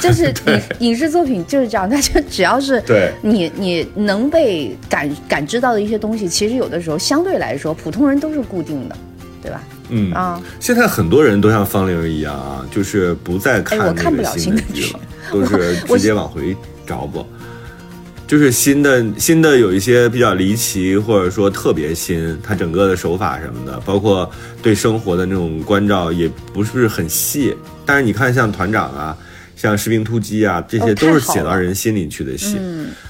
[0.00, 0.32] 就是
[0.80, 2.82] 影影视作品就是这样，它就只要是
[3.22, 8.96] 你你能被感感知到的一些东西，其实有的时候相对来说，普通人都是固定的，
[9.42, 9.62] 对吧？
[9.88, 13.78] 嗯啊，现在很多人都像方玲一样啊，就是不再看
[14.14, 15.00] 不了新的剧了。
[15.30, 16.56] 都是直接往回
[16.86, 17.26] 找不，
[18.28, 24.30] 就是新的新的有一些比较离奇，或者说特别新，它整个的手法什么的，包括
[24.62, 27.56] 对生活的那种关照也不是很细。
[27.84, 29.16] 但是你看，像团长啊，
[29.56, 32.56] 像士兵突击啊，这些都是写到人心里去的戏，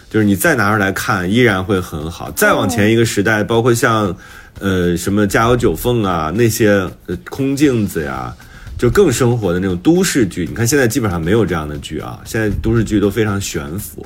[0.08, 2.30] 就是你再拿出来看，依然会很好。
[2.30, 4.16] 再往前一个时代，包括像
[4.60, 8.34] 呃什么家有九凤啊，那些呃空镜子呀。
[8.78, 12.20] 就更生活的那种都市剧，你看现在基本上没有这样的剧啊。
[12.26, 14.04] 现在都市剧都非常悬浮，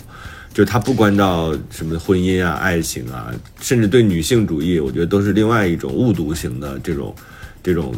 [0.55, 7.13] 就是它不关照什么婚姻啊、爱情啊，甚至对女性主义，我觉得都是另外一种误读型的这种
[7.65, 7.93] 这种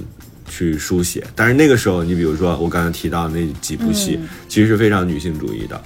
[0.55, 1.25] 去书写。
[1.35, 5.81] 但是那个时候，你比如说我刚才提到那几部戏，其实是非常女性主义的。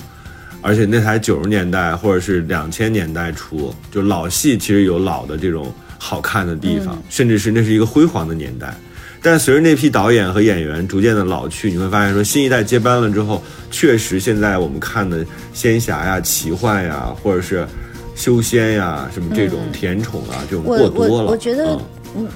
[0.62, 8.74] 而且那才九十年代或者是两千年代初，就老戏其实有老的这种好看的地方，甚至是那是一个辉煌的年代。
[9.22, 17.66] 但随着那批导演和演员逐渐的老去，你会发现说新一代接班了之后，确实现在我们看的仙侠呀、奇幻呀，或者是
[18.14, 21.26] 修仙呀，什么这种甜宠啊，这种过多了。
[21.26, 21.79] 我我觉得，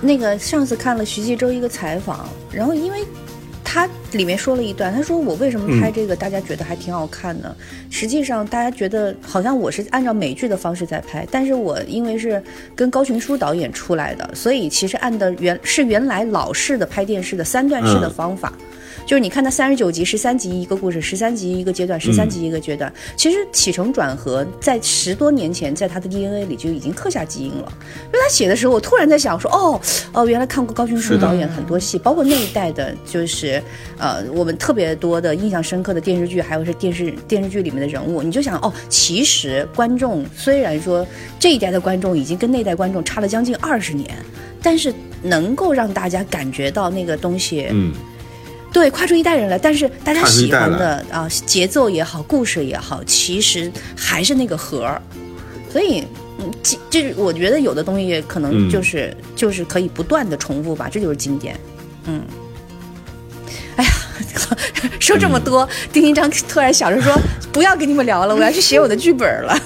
[0.00, 3.04] 那个上次看了徐纪周一个采访，然后因为。
[3.72, 7.54] 他里面说了一段，他说我为什么拍这个，大家觉得还挺好看的。
[7.88, 12.42] 实际上，大家觉得好像我是按照美剧的方式在拍，但是我因为是
[12.74, 18.52] 跟高群书导演出来的，所以其实按的原是原来老式的拍电视的三段式的方法。
[19.10, 22.92] 就是你看它三十九集，十三集一个故事，十三集一个阶段，十三集一个阶段。
[23.16, 27.72] 其实起承转合在十多年前，在他的 DNA 里就已经刻下基因了。
[28.04, 29.80] 因为他写的时候，我突然在想说，哦
[30.12, 33.60] 哦，原来看过高群书导演很多戏，包括那一代的，就是
[33.98, 41.04] 呃，我们特别多的印象深刻的电视剧，还有是电视电视剧里面的人物，你就想，哦，其实观众虽然说
[41.36, 44.08] 这一代的观众已经跟那代观众差了将近二十年，
[44.62, 47.92] 但是能够让大家感觉到那个东西，嗯。
[48.72, 55.00] 对，跨出一代人了，但是大家喜欢的啊，节奏也好，故事也好，其实还是那个核儿。
[55.72, 56.04] 所以，
[56.38, 56.50] 嗯，
[56.88, 61.58] 这我觉得有的东西可能就是就是可以不断的重复吧，这就是经典。
[62.06, 62.22] 嗯。
[63.76, 63.90] 哎呀，
[65.00, 67.12] 说这么多，丁丁章突然想着说，
[67.52, 69.58] 不要跟你们聊了，我要去写我的剧本了。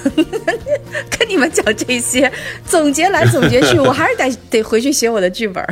[1.17, 2.31] 跟你们讲这些，
[2.65, 5.63] 总结来总结去，我还是得得回去写我的剧本。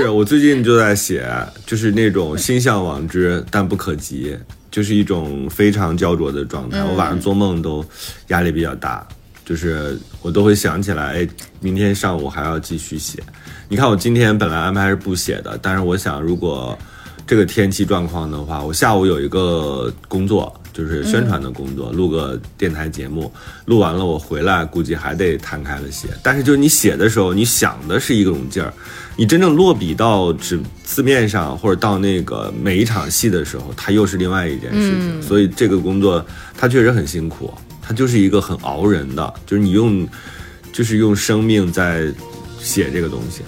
[0.00, 1.28] 是我最近就在写，
[1.66, 4.36] 就是那种心向往之但不可及，
[4.70, 6.82] 就是一种非常焦灼的状态。
[6.84, 7.84] 我晚上做梦都
[8.28, 9.06] 压力比较大，
[9.44, 11.28] 就是我都会想起来，哎，
[11.60, 13.22] 明天上午还要继续写。
[13.68, 16.78] 你看我今天本来安排是不写的，但是我想如果。
[17.28, 23.30] 这个天气状况的话，我下午有一个工作，就是宣传的工作，录个电台节目，
[23.66, 26.08] 录完了我回来估计还得摊开了写。
[26.22, 28.72] 但是就是你写的时候，你想的是一种劲儿，
[29.14, 35.20] 你真正落笔到纸字面上或者到那个每一场戏的时候，它又是另外一件事情。
[35.22, 36.24] 所以这个工作
[36.56, 40.08] 它确实很辛苦，它就是一个很熬人的，就是你用，
[40.72, 42.10] 就是用生命在
[42.58, 43.42] 写这个东西。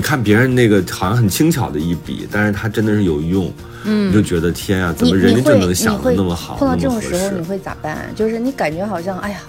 [0.00, 3.52] 你看别人那个好像很轻巧的一笔，但是他真的是有用，
[3.84, 6.56] 嗯，你就觉得天啊，怎么人家就能想的那么好？
[6.56, 8.10] 碰到这种时候你会咋办？
[8.16, 9.42] 就是你感觉好像哎呀，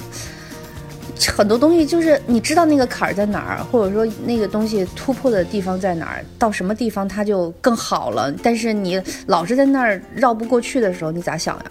[1.34, 8.30] 很多东西就是你知道那个坎儿在哪儿，或者说那个东西突破的地方在哪儿，到什么地方它就更好了。
[8.44, 11.66] 但是你老是在那儿绕不过去的时候，你咋想呀？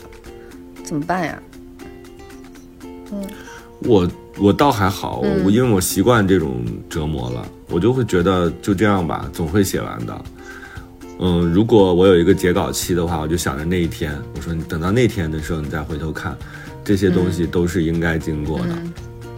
[0.82, 1.42] 怎么办呀？
[3.12, 3.22] 嗯，
[3.80, 4.10] 我。
[4.38, 10.24] 我倒还好，我因为我习惯这种折磨了，我就会觉得就这样吧，总会写完的。
[11.18, 16.34] 嗯，如果我有一个截稿期的话，我就想着那一天，我说你等到那天的时候，你再回头看，
[16.82, 18.74] 这些东西都是应该经过的，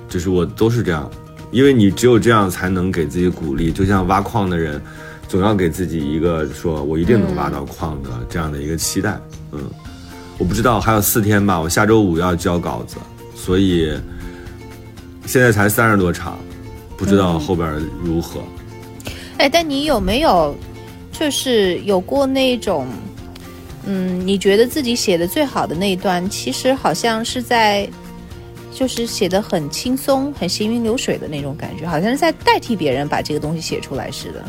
[0.08, 1.10] 就是我都是这样，
[1.50, 4.80] 因为你只有这样才能给自己鼓励，就像挖矿的人，
[5.26, 9.20] 总要给自己一个说我一定能挖到矿的这样的一个期待。
[9.50, 9.58] 嗯，
[10.38, 12.96] 我不知道还有四天吧，我下周五要交稿子，
[13.34, 13.92] 所以。
[15.26, 16.38] 现在才三十多场，
[16.96, 17.68] 不知道后边
[18.02, 18.42] 如何。
[19.38, 20.54] 哎，但你有没有，
[21.10, 22.86] 就是有过那种，
[23.86, 27.88] 嗯，你觉得自己写的最好的那一段，其实好像是在，
[28.72, 34.44] 就是写的很轻松、很行云流水的那种感觉，好像是在代替别人把这个东西写出来似的，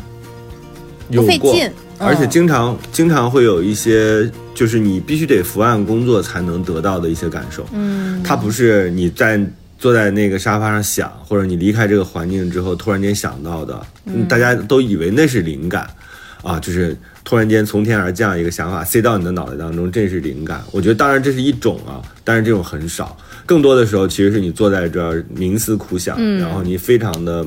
[1.16, 1.70] 不费劲。
[1.98, 7.66] 而且经常经常会有一些，就是你必须得伏案工作才能得到的一些感受。
[7.72, 9.40] 嗯，它不是你在。
[9.78, 13.86] 坐在那个沙发上想，或者你离开这个环境之后突然间想到的，
[14.28, 15.88] 大家都以为那是灵感，
[16.42, 20.62] 啊，就是突然间从天而降一个想法塞到你的脑袋当中，这是灵感。
[20.70, 27.44] 我觉得当然这是一种啊，但是这种很少，更多的时候其实是你坐在这儿冥思苦想，然后你非常的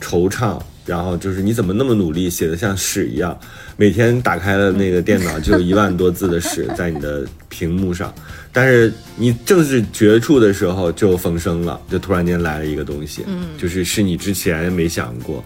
[0.00, 3.36] 惆怅，然后就是你怎么那么努力写的像屎一样，
[3.76, 8.12] 每天打开了那个电脑就有一万多字的屎在你的屏幕上。
[8.56, 15.44] 但是你正是绝处的时候就逢生了，就突然间来了一个东西，嗯，就是是你之前没想过，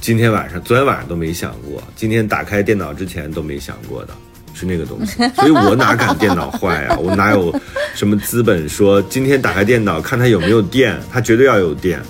[0.00, 4.14] 今天晚上、昨天晚上都没想过，今天打开电脑之前都没想过的，
[4.54, 5.16] 是那个东西。
[5.34, 6.96] 所以我哪敢电脑坏啊？
[6.96, 7.52] 我哪有
[7.92, 10.96] 什么资本说今天打开电脑看它有没有电？
[11.12, 12.00] 它绝对要有电，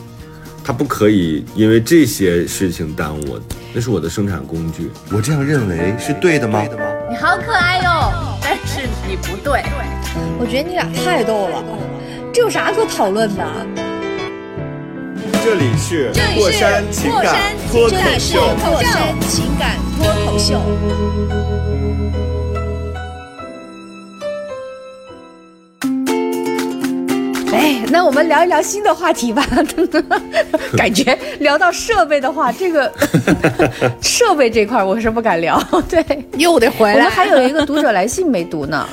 [0.62, 3.40] 它不可以因为这些事情耽误我。
[3.72, 6.62] 那是我的生产工具，我这样认为是对的吗？
[7.10, 9.62] 你好可爱哟，但是你不对。
[10.38, 11.62] 我觉得你俩太逗了，
[12.32, 13.44] 这有啥可讨论的？
[15.44, 17.36] 这里是过山情感
[17.70, 18.40] 脱口秀。
[18.64, 20.58] 过山情感脱口秀。
[27.52, 29.46] 哎那我们聊一聊新的话题吧。
[30.78, 32.90] 感觉聊到设备的话，这个
[34.00, 35.62] 设备这块我是不敢聊。
[35.88, 36.02] 对，
[36.38, 36.94] 又得回来。
[36.94, 38.88] 我们还有一个读者来信没读呢，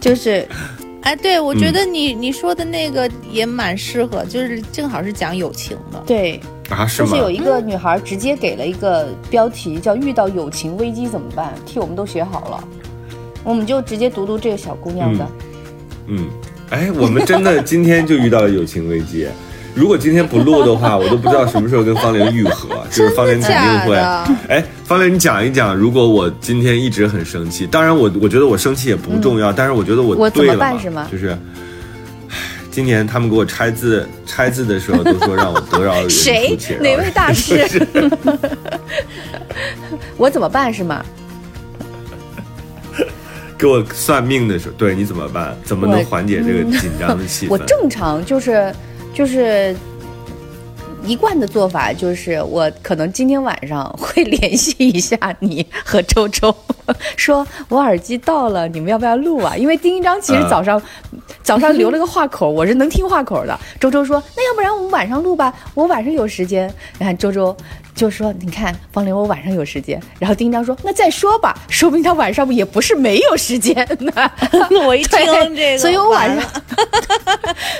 [0.00, 0.46] 就是，
[1.02, 6.02] 哎，对，我觉得你你说的那个也蛮适合，就是正好是讲友情的。
[6.06, 6.40] 对，
[6.70, 12.64] 啊，是就是有一个女孩直接给了一个标题叫“遇到友情危机怎么办”，替我们都写好了，
[13.44, 15.28] 我们就直接读读这个小姑娘的。
[16.06, 16.28] 嗯。
[16.70, 19.26] 哎，我们真的今天就遇到了友情危机。
[19.74, 22.68] 如果今天不录的话，我都不知道什么时候跟方玲愈合。
[22.90, 23.96] 就是方玲肯定会。
[24.48, 30.56] 哎，方玲，你讲一讲，如果我今天一直很生气，当然我我觉得我生气也不重要，但是我觉得我对了
[30.90, 31.36] 嘛，就是，
[32.70, 36.58] 今年他们给我拆字拆字的时候都说让我得饶人处且。
[36.58, 36.78] 谁？
[36.80, 37.66] 哪位大师？
[40.16, 41.04] 我怎么办是吗？
[43.56, 45.56] 给我算命的时候，对你怎么办？
[45.64, 47.50] 怎么能缓解这个紧张的气氛？
[47.50, 48.74] 我正常就是
[49.14, 49.74] 就是
[51.04, 56.54] 一贯的做法，就是我可能今天晚上会联系一下你和周周，
[57.16, 59.56] 说我耳机到了，你们要不要录啊？
[59.56, 60.80] 因为丁一章其实早上
[61.42, 63.58] 早上留了个话口，我是能听话口的。
[63.78, 66.72] 周周说，那要不然我们晚上录吧，我晚上有时间。
[66.98, 67.56] 你看周周。
[68.00, 70.00] 就说你看方玲，我晚上有时间。
[70.18, 74.10] 然后丁章说：“那再说吧， 说不定他晚上也不是没有时间呢。
[74.86, 75.18] ”我一听
[75.54, 76.50] 这个，所以我晚上，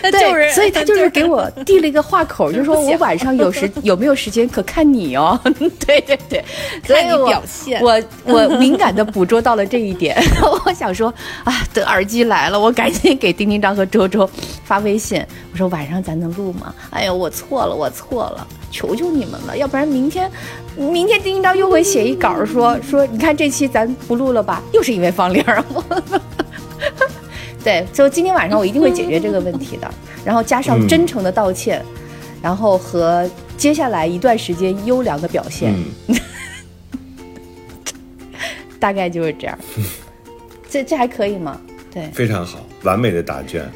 [0.03, 5.41] 对，所以他就是给我递了一个话口，就说我晚上有时有没有时间，可看你哦。
[5.87, 6.45] 对对对，
[6.87, 7.81] 看你表现。
[7.81, 10.23] 我我敏感的捕捉到了这一点。
[10.67, 11.09] 我想说
[11.45, 14.29] 啊，等耳机来了，我赶紧给丁丁章和周周
[14.65, 16.75] 发微信，我说晚上咱能录吗？
[16.91, 18.47] 哎呀，我错了，我错了。
[18.71, 20.31] 求求你们了，要不然明天，
[20.77, 24.63] 明天丁一刀又会写一稿说说，你看这期咱不录了吧？
[24.73, 25.63] 又是因为方玲儿。
[27.63, 29.91] 对，就今天晚上我一定会解决这个问题的，
[30.25, 31.85] 然后加上真诚的道歉，
[32.41, 35.75] 然后和接下来一段时间优良的表现，
[38.81, 39.59] 大概就是这样。
[40.71, 41.61] 这这还可以吗？
[41.93, 43.71] 对，非常好，完美的答卷。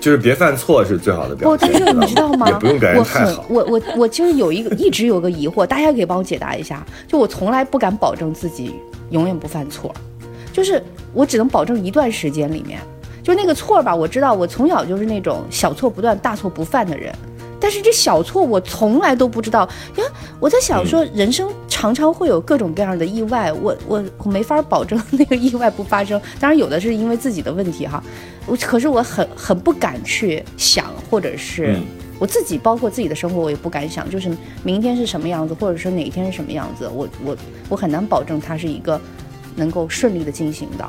[0.00, 1.70] 就是别犯错是最好的表现。
[1.70, 2.48] 不，但是你知道吗？
[2.48, 3.44] 也不用表现太好。
[3.48, 6.84] 我我我就是有一个一直有个疑惑，大家可以帮我解答一下。
[7.06, 8.74] 就我从来不敢保证自己
[9.10, 9.94] 永远不犯错，
[10.52, 10.82] 就是
[11.12, 12.80] 我只能保证一段时间里面，
[13.22, 13.94] 就那个错吧。
[13.94, 17.14] 我知道我从小就是那种小错不断、大错不犯的人。
[17.60, 26.20] 但是这小错我从来都不知道，因为我在想说，人生常常会有各种各样的意外，我我我没法保证那个意外不发生。
[26.40, 28.02] 当然有的是因为自己的问题哈，
[28.46, 31.76] 我可是我很很不敢去想，或者是
[32.18, 34.30] 我自己包括自己的生活我也不敢想，就是
[34.62, 37.36] 明天是什么样子，或者说哪一天是什么样子，我我
[37.68, 39.00] 我很难保证它是一个
[39.54, 40.88] 能够顺利的进行的。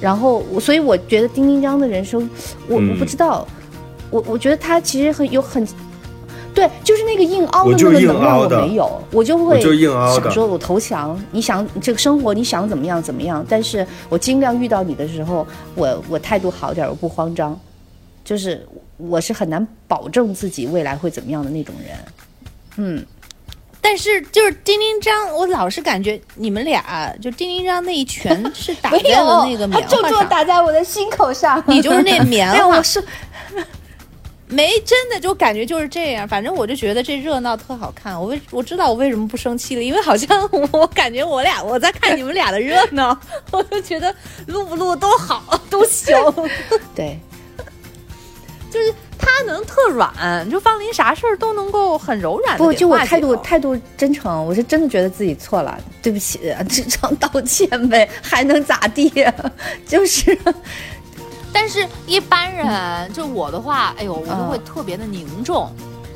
[0.00, 2.28] 然后我所以我觉得丁丁张的人生，
[2.68, 3.46] 我我不知道。
[4.14, 5.66] 我我觉得他其实很有很，
[6.54, 11.20] 对，就是那个硬凹的那个能量我没有，我就会想说，我投降。
[11.32, 13.44] 你想这个生活，你想怎么样怎么样？
[13.48, 15.44] 但是我尽量遇到你的时候，
[15.74, 17.58] 我我态度好点，我不慌张。
[18.24, 18.64] 就是
[18.98, 21.98] 我是很难保证自己未来会怎么样的那种人。
[22.76, 23.04] 嗯，
[23.80, 31.60] 但是就是丁丁章，我老是感觉你们俩就丁丁章那一拳是打 在了那个棉花上，就就打在我的心口上。
[31.66, 33.02] 你就是那棉花， 我是。
[34.54, 38.18] 没真的就感觉就是这样，反正我就觉得这热闹特好看。
[38.18, 43.18] 我为我知道我为什么不生气了，因为好像我感觉我俩我在看你们俩的热闹，
[43.50, 44.14] 我就觉得
[44.46, 46.16] 录不录都好 都行。
[46.94, 47.18] 对，
[48.70, 52.56] 就是他能特软，就方林啥事儿都能够很柔软。
[52.56, 59.12] 不，就我态度态度真诚，我是真的觉得自己错了，对不起，只常道歉呗，还能咋地？
[59.86, 60.38] 就是。
[61.56, 65.70] 但是，一般人就我的话，哎呦，我就会特别的凝重。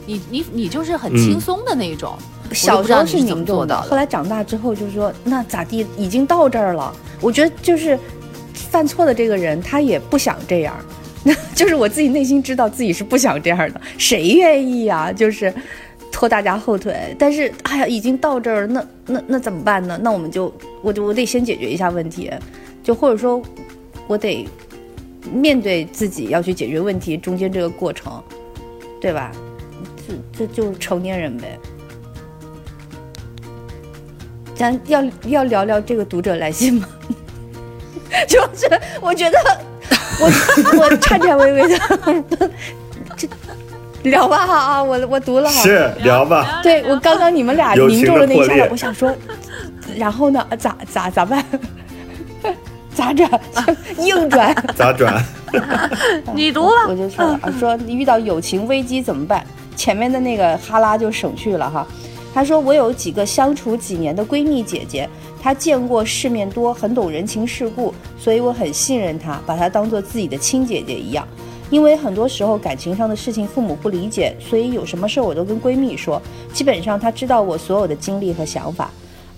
[0.04, 2.18] 你你你就是很轻松的那种。
[2.52, 5.86] 小时候是凝重的，后来长大之后就说那咋地？
[5.96, 6.92] 已经到这儿了。
[7.20, 7.96] 我觉得就是
[8.52, 10.74] 犯错的这个人，他也不想这样。
[11.22, 13.80] 那 就是我自己内心知道自己是不想这样的。
[13.96, 15.12] 谁愿意呀？
[15.12, 15.54] 就是
[16.10, 17.14] 拖大家后腿。
[17.18, 18.68] 但是哎呀，已经到这儿了，
[19.06, 19.98] 那那那怎么办呢？
[20.02, 22.30] 那我们就我就我得先解决一下问题，
[22.82, 23.40] 就或者说，
[24.08, 24.48] 我得。
[25.32, 28.22] 面对自己要去解决问题，中间这个过程，
[29.00, 29.30] 对吧？
[30.06, 31.58] 这这就是成年人呗。
[34.54, 36.88] 咱要要聊聊这个读者来信吗？
[38.26, 38.68] 就是
[39.00, 39.38] 我觉得
[40.20, 42.50] 我我颤颤巍巍的，
[43.16, 43.28] 这
[44.10, 44.82] 聊吧哈啊！
[44.82, 46.60] 我我读了哈，是聊吧。
[46.62, 49.14] 对我刚刚你们俩凝重了那一下，我想说，
[49.96, 50.44] 然后呢？
[50.58, 51.44] 咋咋咋办？
[52.98, 53.30] 咋转？
[54.04, 54.52] 硬转？
[54.74, 55.24] 咋转？
[56.34, 59.46] 你读了，我就说了，说遇到友情危机怎么办？
[59.76, 61.86] 前面的那个哈拉就省去了哈。
[62.34, 65.08] 他说我有几个相处几年的闺蜜姐姐，
[65.40, 71.26] 她见过世面多，很懂人情世故，所以我很信任她，把她当做自己的亲姐姐一样。
[71.70, 76.20] 因为很多时候感情上的事情父母不理解，所以有什么事儿我都跟闺蜜说。
[76.52, 78.90] 基本上她知道我所有的经历和想法。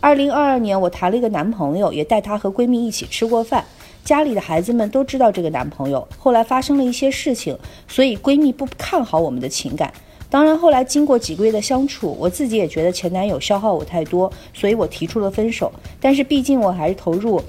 [0.03, 3.63] 二零二二年我谈了一个男朋友，也带她和闺蜜一起吃过饭。
[4.03, 6.09] 家里的孩子们都知道这个男朋友。
[6.17, 9.93] 后来发生了一些事情，所以闺蜜不看好我们的情感。
[10.31, 15.71] 当然后来经过几个月的相处，我自己也觉得前男友消耗我太多，所以我提出了分手。
[16.01, 17.43] 但是毕竟我还是投入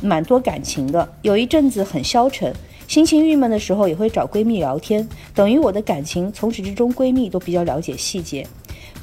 [0.00, 2.50] 蛮多感情的，有一阵子很消沉。
[2.86, 8.46] 心情郁闷的时候，也会找闺蜜聊天，等于我的感情从始至终，闺蜜都比较了解细节。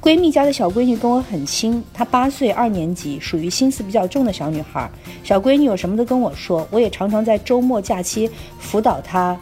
[0.05, 4.87] 闺蜜家的小闺女跟我很亲，她八岁，二年级，属于心思比较重的小女孩。
[5.23, 8.29] 小闺女有什么都跟我说，我也常常在周末假期
[8.59, 9.35] 辅导她，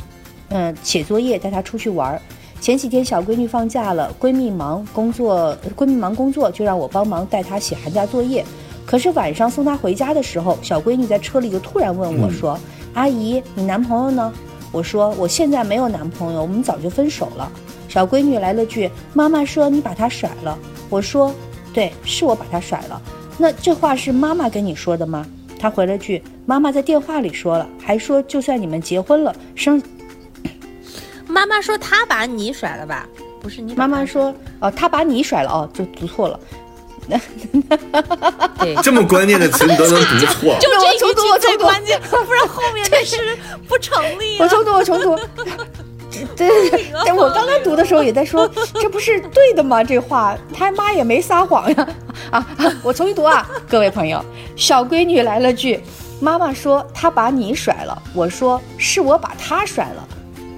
[0.48, 2.18] 嗯，写作业，带她出去玩。
[2.62, 8.46] 前几天小闺女放假了，闺蜜忙工作，闺蜜忙工作，就让我帮忙带她写寒假作业。
[8.86, 12.58] 可是晚上送她回家的时候，小闺女在车里就突然问我说。
[12.94, 14.34] 阿姨，你男朋友呢？
[14.72, 17.52] 我说我现在没有男朋友，我们早就分手了。
[17.94, 20.58] 小闺女来了句：“妈妈说你把他甩了。”
[20.90, 21.32] 我说
[21.72, 23.00] ：“对，是我把他甩了。”
[23.38, 25.24] 那这话是妈妈跟你说的吗？
[25.60, 29.80] 她回了句：“妈妈在电话里说了，还说就算你们结婚了生。”
[31.30, 33.08] 妈妈说她把你甩了吧？
[33.40, 33.76] 不是你。
[33.76, 36.40] 妈妈说：“哦，她把你甩了哦，就读错了。
[38.58, 43.38] ”对，这么关键的词你都能读错，就这重读，我重读，关键，不然后面那是
[43.68, 44.40] 不成立。
[44.40, 45.16] 我重读，我重读。
[46.38, 49.84] 对对对，我刚刚读的时候也在说，这不是对的吗？
[49.84, 51.90] 这话他妈也没撒谎呀！
[52.32, 52.46] 啊，
[52.84, 54.24] 我重新读啊，各位朋友，
[54.56, 55.82] 小闺女来了句
[56.22, 60.08] ：“妈妈说她把你甩了。”我说：“是我把她甩了。”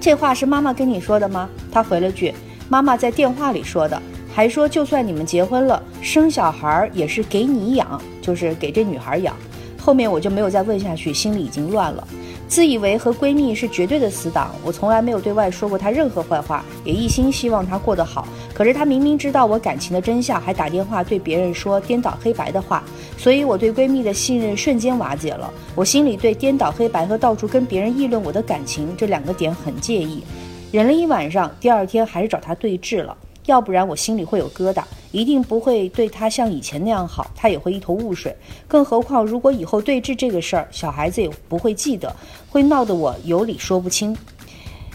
[0.00, 1.48] 这话是妈妈跟你说的吗？
[1.72, 2.34] 她回了句
[2.68, 4.00] ：“妈妈在电话里说的。”
[4.32, 9.34] 还说，就算你们结婚了，生小孩也是给你养，就是给这女孩养。
[9.80, 12.06] 后面我就没有再问下去，心里已经乱了。
[12.48, 18.26] 自以为和闺蜜是绝对的死党，我从来没有对外说过她任何坏话，也一心希望她过得好。
[18.54, 22.82] 可是她明明知道我感情的真相，还打电话对别人说颠倒黑白的话，
[23.18, 25.52] 所以我对闺蜜的信任瞬间瓦解了。
[25.74, 30.22] 我心里对颠倒黑白和到处跟别人议论我的感情这两个点很介意，
[30.70, 33.16] 忍了一晚上，第二天还是找她对峙了。
[33.46, 38.36] 要不然我心里会有疙瘩，一定不会对他像以前那样好，他也会一头雾水。
[38.68, 42.14] 更何况，如果以后对峙这个事儿，小孩子也不会记得，
[42.50, 44.16] 会闹得我有理说不清。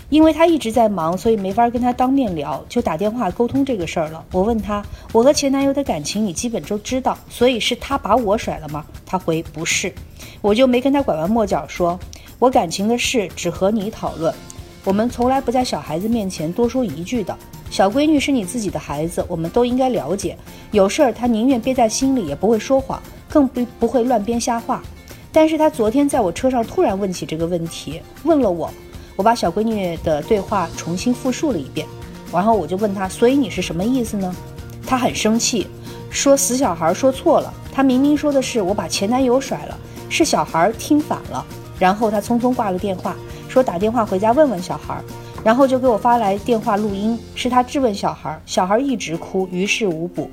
[0.09, 4.21] 因为他一直在忙，所以没法跟他当面聊，就打电话沟通这个事儿了。
[4.33, 4.83] 我问他，
[5.13, 8.85] 我和前男友的感情你基本都知道，所以是他把我甩了吗？
[9.05, 9.93] 他回不是，
[10.41, 11.97] 我就没跟他拐弯抹角说，
[12.39, 14.33] 我感情的事只和你讨论，
[14.83, 17.37] 我们从来不在小孩子面前多说一句的。
[17.71, 20.37] 小闺女是你自己的孩子，我们都应该了解。
[20.71, 24.83] 有事儿她宁愿憋在心里，也不会说谎，更不不会乱编瞎话。
[25.31, 28.69] 但是她昨天在我车上突然问起这个问题，问了我，
[29.15, 31.87] 我把小闺女的对话重新复述了一遍，
[32.33, 34.35] 然后我就问她，所以你是什么意思呢？
[34.85, 35.65] 她很生气，
[36.09, 41.45] 说死小孩说错了，她明明说的是我把前男友甩了，是小孩听反了。
[41.79, 43.15] 然后她匆匆挂了电话，
[43.47, 45.01] 说打电话回家问问小孩。
[45.43, 50.29] 然后就给我发来电话录音，是他质问小孩，小孩一直哭，于事无补。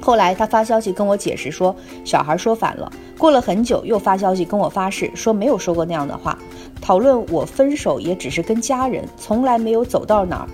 [0.00, 2.90] 后来他发消息跟我解释说，小孩说反了。
[3.18, 6.38] 过了很久，又发消息跟我发誓说没有说过那样的话。
[6.80, 10.48] 讨论我分手也只是跟家人，从来没有走到哪儿，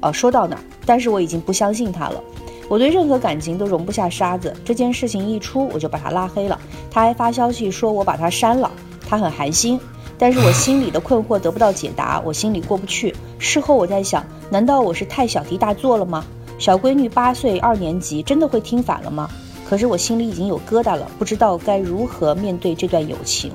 [0.00, 0.62] 呃，说到哪儿。
[0.84, 2.22] 但是我已经不相信他了。
[2.68, 4.54] 我对任何感情都容不下沙子。
[4.64, 6.60] 这件事情一出，我就把他拉黑了。
[6.90, 8.70] 他还发消息说我把他删了，
[9.08, 9.80] 他很寒心。
[10.20, 13.14] 但是我心里的困惑得不到解答，我心里过不去。
[13.38, 16.22] 事后我在想，难道我是太小题大做了吗？
[16.58, 19.30] 小闺女八岁，二年级，真的会听反了吗？
[19.66, 23.50] 可是我心里已经有疙瘩了，不知道该如何面对这段友情。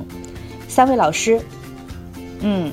[0.68, 1.39] 三位老师，
[2.39, 2.72] 嗯，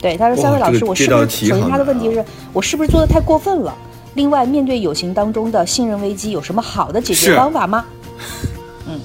[0.00, 3.72] 对，他说三位老师，我是不是首先他的问题是我是不是做的太过分了？
[4.14, 7.86] 另外，面对友情当中的信任危机，有什么好的解决方法吗？
[8.88, 9.00] 嗯，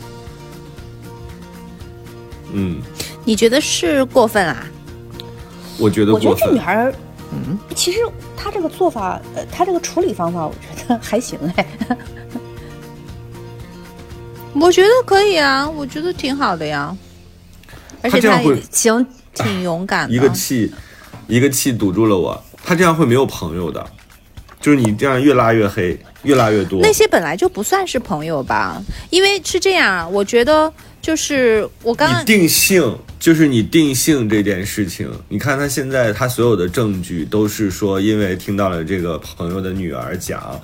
[2.54, 2.82] 嗯。
[3.26, 4.66] 你觉得是过分啊？
[5.78, 6.94] 我觉得，我觉得这女孩，
[7.34, 8.00] 嗯，其实
[8.38, 11.66] 她这个做法，呃，她这个处理方法，我觉得还行哎。
[14.54, 16.96] 我觉得可以啊，我觉得挺好的呀。
[18.02, 18.40] 而且他
[18.72, 20.16] 行，挺勇敢的。
[20.16, 20.72] 一个气，
[21.28, 22.42] 一个气堵住了我。
[22.64, 23.86] 他这样会没有朋友的，
[24.62, 26.80] 就是你这样越拉越黑，越拉越多。
[26.82, 28.82] 那些本来就不算是朋友吧？
[29.10, 30.72] 因为是这样，我觉得。
[31.06, 35.08] 就是我刚刚定性，就是你定性这件事情。
[35.30, 40.60] 你看他现在，他所有的证据都是说，因为听到了这个朋友的女儿讲，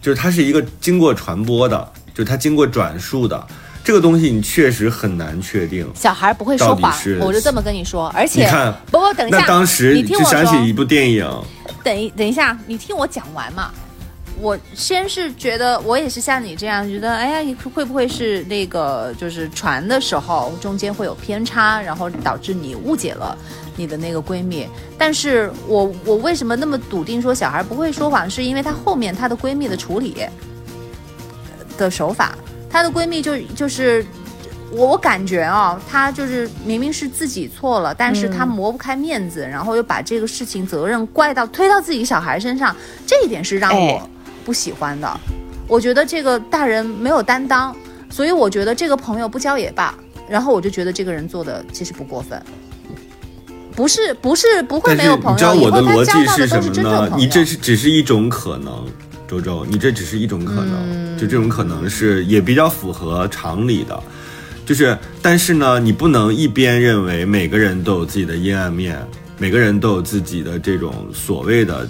[0.00, 3.46] 就是他是一个经过传播的，就是他经过转述的
[3.84, 5.86] 这个东西，你确实很难确定。
[5.94, 6.90] 小孩不会说谎，
[7.20, 8.08] 我就这么跟你说。
[8.14, 11.30] 而且，你看，不不，等一下，那当时你听我想起一部电影。
[11.84, 13.70] 等一等一下，你听我讲完嘛。
[14.40, 23.38] 我先是觉得，我也是像你这样觉得，哎呀，会不会是那个就是传的时候中间会有偏差，然后导致你误解了
[23.76, 24.66] 你的那个闺蜜？
[24.98, 28.28] 但是我我为什么那么笃定说小孩不会说谎？
[28.28, 30.16] 是因为她后面她的闺蜜的处理
[31.78, 32.36] 的手法，
[32.68, 34.04] 她的闺蜜就就是
[34.72, 42.74] 我我感觉啊，她就是明明是自己错了，但是她磨不开面子，然后又把这个事情责任怪到推到自己小孩身上，
[43.06, 44.08] 这一点是让我。
[44.44, 45.20] 不喜欢的，
[45.66, 47.74] 我觉得这个大人没有担当，
[48.10, 49.94] 所以我觉得这个朋友不交也罢。
[50.28, 52.42] 然后我就觉得这个人做的其实不过分，
[53.76, 55.32] 不是不是不会没有朋友。
[55.32, 57.10] 你知道我的逻辑是什么呢？
[57.18, 58.86] 你这是只是一种可能，
[59.28, 64.02] 周周，你这只是一种可能，就这种可能是也比较符合常理的，
[64.64, 68.98] 就是但是呢，你不能一边认为每个人都有自己的阴暗面，
[69.36, 71.86] 每个人都有自己的这种所谓的。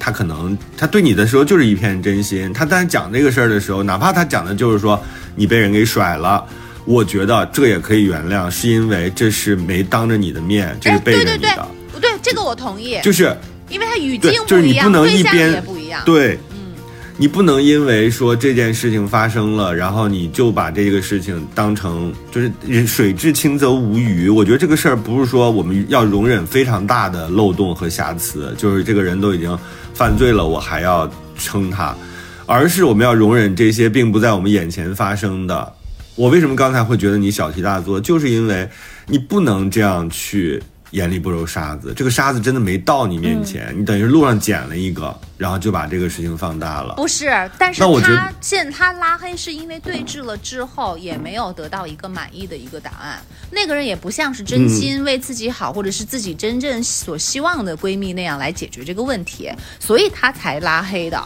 [0.00, 4.98] 他可能他对你的时候就是一片真心，他但讲这个事儿的时候，哪怕他讲的就是说
[5.36, 6.42] 你被人给甩了，
[6.86, 11.68] 我觉得这也可以原谅，是因为这是没当着你的面，这是背着你的。
[11.92, 12.98] 不对，这个我同意。
[13.02, 13.36] 就是
[13.68, 16.00] 因为他语境不一样，对象也不一样。
[16.06, 16.72] 对，嗯，
[17.18, 22.50] 你不能因为说这件事情发生了，然后你就把这个事情当成就是
[22.86, 24.30] 水至清则无鱼。
[24.30, 29.58] 我觉得这个事儿不是说我们要容忍非常大的漏洞和瑕疵，就是这个人都已经。
[30.00, 31.94] 犯罪了，我还要称他，
[32.46, 35.74] 而是我们要容忍这些并不在我们眼前发生的。
[36.14, 38.66] 我为什么刚才会觉得你小题大做，就是因为
[39.08, 41.92] 你不能这样去眼里不揉沙子。
[41.96, 46.94] 这个沙子真的没到你面前，你等于是路上捡了一个，然后就把这个事情放大了。
[46.94, 47.28] 不是，
[47.58, 53.20] 但是他现他拉黑是因为对峙了之后也没有得到一个满意的一个答案。
[53.50, 61.22] 那个人也不像是真心为自己好，或者是自己真正所希望的闺蜜那样来解决这个问题，所以他才拉黑的。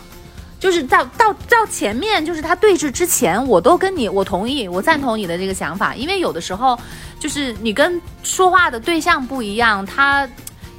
[0.64, 6.78] 就是到到到前面，就是他对峙之前，我都跟你，我同意，我赞同你的这个想法，因为有的时候，
[7.20, 10.26] 就是你跟说话的对象不一样，他。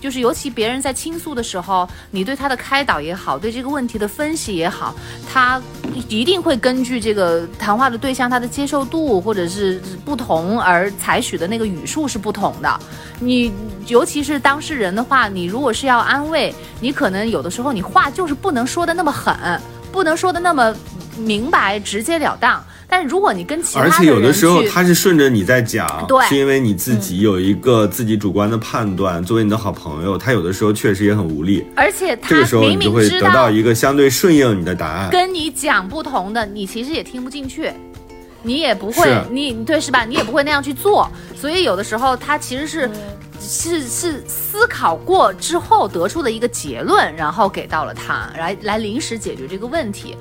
[0.01, 4.93] 就是，尤其别人在倾诉的时候，你对他的开导也好，对这个问题的分析也好，
[5.33, 5.59] 他
[6.09, 12.79] 一定会根据这个谈话的对象他的接受度或者是不同而采取的那个语术是不同的。
[13.19, 13.51] 你
[13.87, 19.59] 尤其是当事人的话，你如果是要安慰，你可能有的时候你话就是不能说的那么狠，
[19.95, 20.75] 不能说的那么
[21.17, 22.63] 明白、直截了当。
[22.87, 29.23] 但是如果你跟其他而且有的时候他是顺着你在讲，对，是因为你自己有一个自己主观的判断。
[29.23, 31.65] 作为你的好朋友，他有的时候确实也很无力。
[31.75, 35.09] 而且这个时候你就会得到一个相对顺应你的答案。
[35.09, 37.71] 跟你讲不同的，你其实也听不进去，
[38.43, 40.05] 你也不会，你对是吧？
[40.05, 41.09] 你也不会那样去做。
[41.35, 42.89] 所以有的时候他其实是
[43.45, 50.17] 是是思考过之后得出的一个结论，然后给到了他来来临时解决这个问题，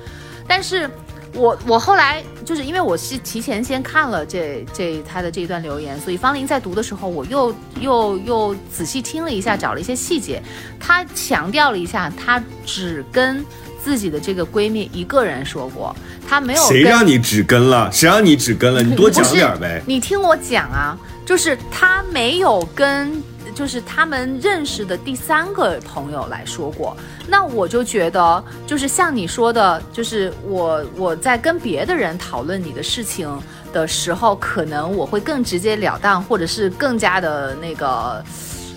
[0.47, 0.89] 但是。
[1.37, 10.41] 我我后来就是因为我是提前先看了这这他的这一段留言，所以方林在读的时候，我又又又仔细听了一下，找了一些细节。
[10.79, 13.45] 他强调了一下，他只跟
[13.83, 15.93] 自己的这个闺蜜一个人说过，
[16.25, 16.63] 他没有。
[16.69, 17.91] 谁让你只跟了？
[17.91, 18.81] 谁让你只跟了？
[18.81, 19.83] 你多讲点呗。
[19.85, 23.21] 你听我讲啊，就是他没有跟。
[23.53, 33.31] 就是他们认识的第三个朋友来说过，那我就觉得，就是像你说的，就是我我在跟别的人讨论你的事情
[33.71, 38.21] 的时候，可能我会更直截了当，或者是更加的那个，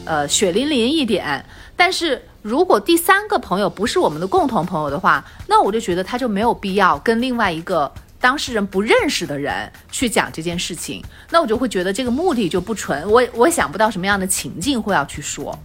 [0.05, 1.45] 呃，血淋淋一点。
[1.75, 7.91] 但是如果第三个朋友不是我们的共同朋友的话，那我就觉得他就没有必要跟另外一个。
[8.21, 13.09] 当事人不认识的人去讲这件事情，那我就会觉得这个目的就不纯。
[13.09, 15.57] 我我想不到什么样的情境会要去说。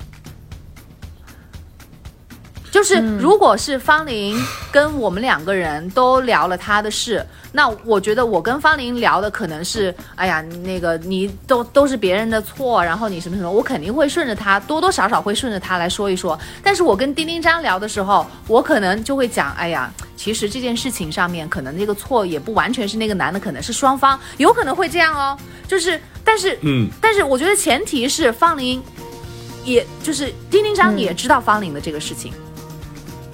[2.74, 4.36] 就是如果是方林
[4.72, 7.24] 跟我们两个人都聊了他的事。
[7.52, 16.38] 那我觉得我跟方林聊的可能是，哎呀，那个你都都是别人的错，然后你什么什么，我肯定会顺着他，多多少少会顺着他来说一说。
[16.64, 25.38] 但是我跟丁丁张聊的时候，我可能就会讲，哎呀，其实这件事情上面可能那个错也不完全是那个男的，可能是双方，有可能会这样哦。
[25.68, 28.82] 就是，但是，嗯，但是我觉得前提是方林，
[29.64, 32.34] 也就是丁丁张也知道方林的这个事情。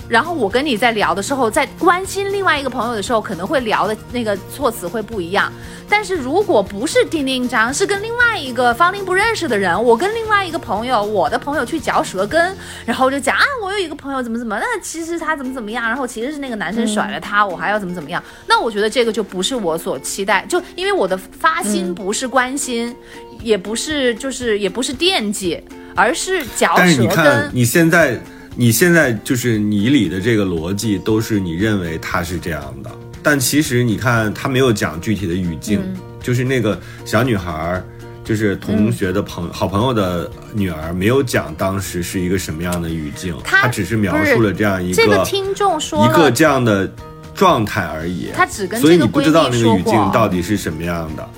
[0.10, 5.54] 然后我跟你在聊的时候，在关心另外一个朋友的时候，可能会聊的那个措辞会不一样。
[5.88, 12.56] 但是如果不是丁丁张，是跟另外一个方林不认识的人，我跟另外一个朋友，我的朋友去嚼舌根，
[12.86, 22.96] 然后就讲啊，我有一个朋友怎么怎么，那其实他怎么怎么样，然后其实是那个男生甩了他，我还要怎么怎么样，那我觉得这个就不是我所期待，就因为我的发心不是关心，
[23.42, 25.60] 也不是就是也不是惦记，
[25.96, 26.86] 而是嚼舌根。
[26.86, 28.20] 但是你看你现在。
[28.56, 32.92] 你现在就是你理的这个逻辑，都是你认为他是这样的，
[33.24, 35.82] 但其实你看他没有讲具体的语境，
[36.22, 37.82] 就是那个小女孩，
[38.24, 46.92] 就是同学的朋好朋友的女儿，没有讲当时是一个什么样的语境，她只是描述了这样一个这个听众说一个这样的
[47.34, 51.30] 状态而已，他只跟所以你不知道那个语境到底是什么样的，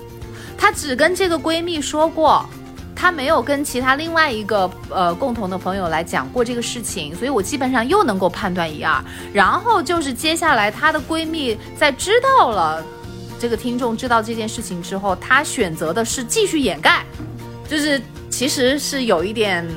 [0.57, 2.43] 她只跟这个闺蜜说过。
[3.01, 9.03] 她没有跟其他另外一个呃共同的朋友来讲过这个事情，所以我基本上又能够判断一二。
[9.33, 12.85] 然后就是接下来她的闺蜜在知道了
[13.39, 17.03] 这个听众知道这件事情之后，她选择的是继续掩盖，
[17.67, 17.99] 就是
[18.29, 19.67] 其实是有一点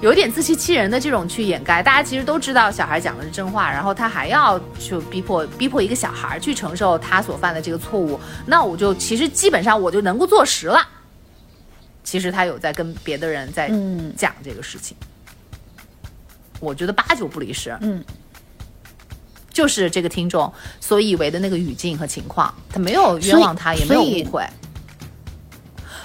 [0.00, 1.80] 有一点自欺欺人的这种去掩盖。
[1.80, 10.84] 大家其实都知道小孩讲的是真话，然后他还要去逼迫逼迫一个小孩去承受他所犯的这个错误，那我就其实基本上我就能够坐实了。
[12.04, 13.70] 其实他有在跟别的人在
[14.16, 14.96] 讲这个事情，
[16.60, 17.76] 我觉得八九不离十。
[17.80, 18.04] 嗯，
[19.50, 24.44] 就是这个听众所以为的那个语境和情况，他没有冤枉他，也没有误会。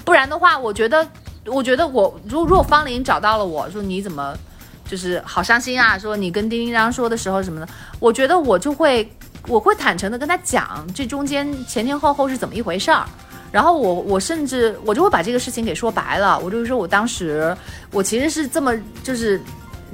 [0.06, 1.06] 不然的话，我觉得，
[1.46, 4.38] 我觉得我如如果方林找到了我说你怎么
[4.88, 7.68] 就是好伤心啊，说你跟丁丁张说的时候什么的，
[8.00, 9.12] 我觉得我就会
[9.48, 13.06] 我会坦诚的跟他讲这中间前前后后是怎么一回事儿。
[13.52, 17.56] 然后我我甚至我就会把这个事情给说白了，我就是说我当时
[17.92, 18.74] 我其实是这么
[19.04, 19.42] 就是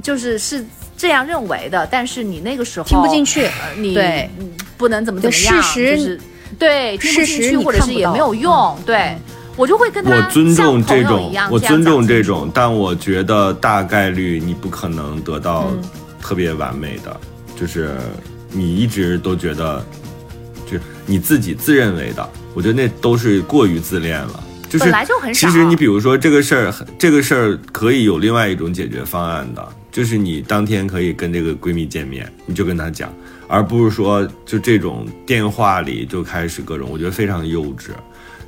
[0.02, 0.66] 就是是
[0.98, 3.48] 这样认为的，但是你那个时候听不进去，
[3.78, 4.30] 你对
[4.76, 6.20] 不能怎么怎么样，就是
[6.58, 9.16] 对听不进去或者是也没有用，对
[9.56, 15.68] 我就会跟他我尊重这种我尊重这种，但我觉得大概率你不可能得到
[16.20, 17.20] 特别完美的，
[17.56, 17.96] 就是
[18.50, 19.86] 你一直都觉得
[20.66, 22.28] 就你自己自认为的。
[22.54, 24.86] 我觉得那都是过于自恋了，就是
[25.34, 33.14] 其实你比如说这个事儿，这个事儿可以有另外一种解决方案的，就是你当天可以跟这个闺蜜见面，你就跟她讲，
[33.48, 37.90] 而不是说就这种电话里就开始各种，我觉得非常幼稚，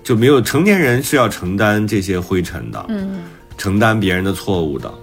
[0.03, 3.23] 就没有成年人是要承担这些灰尘的，嗯，
[3.57, 4.93] 承担别人的错误的，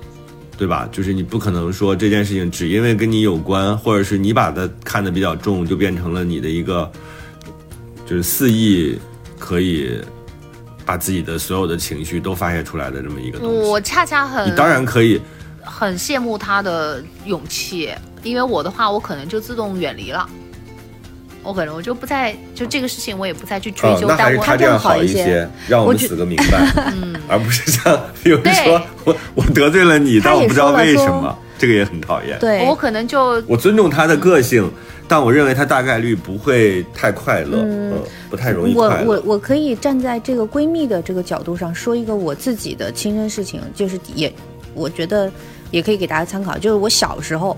[0.57, 0.88] 对吧？
[0.92, 6.90] 就是你不可能说这件事情只因为跟你有关，或者是你把它看得比较重，就变成了你的一个。
[8.12, 8.98] 就是肆意
[9.38, 9.98] 可以
[10.84, 15.18] 把自己的所有的情绪都发泄出来的这么一个东西，我恰恰很你当然可以
[15.62, 17.88] 很羡慕他的勇气，
[18.22, 20.28] 因为我的话，我可能就自动远离了，
[21.42, 24.06] 我可能我就不再就这个事情，我也不再去追究。
[24.06, 32.38] 那还是他这样好一些，让我们死个明白， 嗯，而不是像比如说我我得罪了你，但我不知道为什么，这个也很讨厌。
[32.38, 34.70] 对我可能就我尊重他的个性。
[35.12, 37.92] 但我认为她大概率不会太快乐，嗯，
[38.30, 39.06] 不太容易快乐。
[39.06, 44.32] 我我我可以站在这个闺蜜的这个角度上说一个我自己的亲身事情，就是也，
[44.72, 45.30] 我觉得
[45.70, 46.56] 也可以给大家参考。
[46.56, 47.54] 就是我小时候，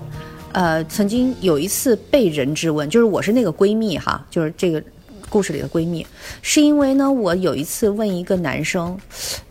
[0.51, 4.83] 呃，曾经有一次被人质问，就是我是那个闺蜜哈，就是这个
[5.29, 6.05] 故事里的闺蜜，
[6.41, 8.97] 是因为呢，我有一次问一个男生，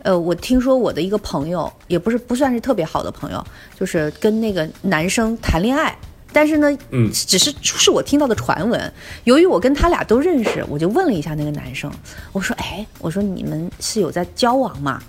[0.03, 3.43] 呃，我听说我的一个朋友，也不是不算是特别好的朋友，
[3.79, 5.97] 就是跟那个男生谈恋爱。
[6.35, 8.93] 但是呢，嗯，只是是我听到的传闻。
[9.23, 11.89] 由于我跟他俩都认识，我就问了一下那个男生，
[12.33, 15.01] 我说：“哎，我说你们是有在交往吗？”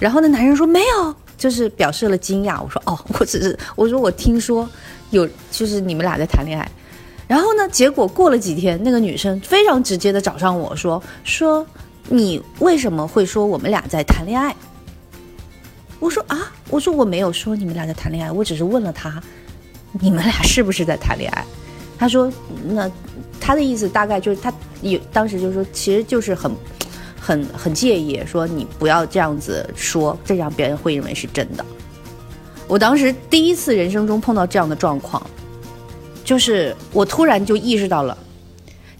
[0.00, 2.60] 然后那男生说：“没有。”就是表示了惊讶。
[2.60, 4.68] 我说：“哦， 我只是我说我听说
[5.10, 6.68] 有，就是你们俩在谈恋爱。”
[7.28, 11.64] 然后呢，结果过了几天，那个女生非常直接的找上我说：“说
[12.08, 14.52] 你为什么会说我们俩在谈恋爱？”
[16.00, 19.22] 我说：“啊，我说我没有说你们俩在谈恋爱，我只是问了他。”
[19.92, 21.44] 你们俩是不是在谈恋爱？
[21.98, 22.32] 他说
[22.68, 22.90] ：“那
[23.40, 26.52] 他的意思大概就是他有当时就说，其实就是很、
[27.20, 31.64] 很、很介意，说你不要这样子说，这样别人会认为是真的。”
[32.68, 35.24] 我当时第一次人生中碰到这样的状况，
[36.22, 38.16] 就是我突然就意识到了，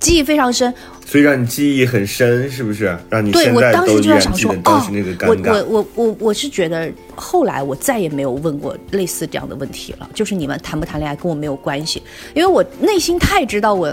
[0.00, 0.74] 记忆非常深。
[1.08, 2.94] 所以让你记忆很深，是不是？
[3.08, 4.86] 让你对我当时就在想说，哦，
[5.26, 10.06] 我我我我我是觉得，后来我再也没有问过类似这样的问题了。
[10.12, 12.02] 就是你们谈不谈恋爱跟我没有关系，
[12.34, 13.88] 因为我内心太知道我，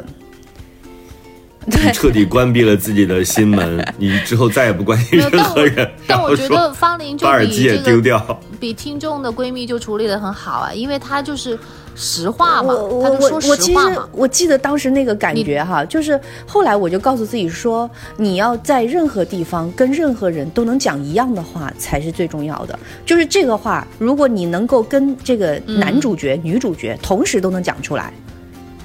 [1.63, 5.89] 你彻底关闭了自己的心门， 你之后再也不关心任何人。
[6.05, 11.57] 但我觉得方玲就比这个比听众的闺蜜就处理的很好啊，因为她就是
[11.95, 14.07] 实话嘛，他就说实话嘛。
[14.11, 22.77] 我记得当时那个感觉哈，就是后来我就告诉自己说，你要在任何地方跟任何人都能讲一样的话才是最重要的。
[23.05, 28.13] 就是这个话，如果你能够跟这个男主角、女主角同时都能讲出来。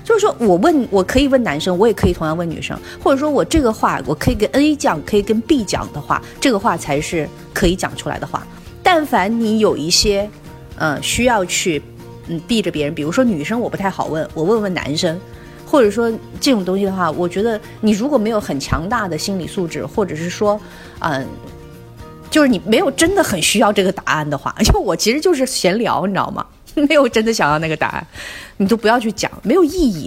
[0.02, 8.44] 就是说，我问，我可以问男生，我也可以同样问女生，或者说我这个话，我可以跟 A 讲，可以跟 B 讲的话，这个话才是可以讲出来的话。
[8.82, 10.28] 但凡你有一些，
[10.78, 11.80] 嗯，需要去，
[12.30, 15.20] 嗯，避着别人，比如说女生，我不太好问，我问问男生，
[15.66, 16.08] 或者说
[16.40, 20.58] 这种东西的话，我觉得你如果没有很强大的心理素质，或者是说，
[21.00, 21.26] 嗯，
[22.30, 26.46] 就是你没有真的很需要这个答案的话， 因为我其实就是闲聊，你知道吗？
[26.88, 28.06] 没有真的想要那个答案，
[28.58, 30.06] 你都不要去讲，没有意义。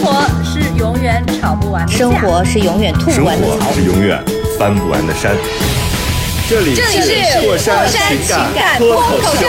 [0.00, 4.22] 活是永远吵不完的生活是永远吐不完的槽，是永远
[4.58, 5.36] 翻不完的山。
[6.48, 8.18] 这里是过山情
[8.54, 9.46] 感脱口秀。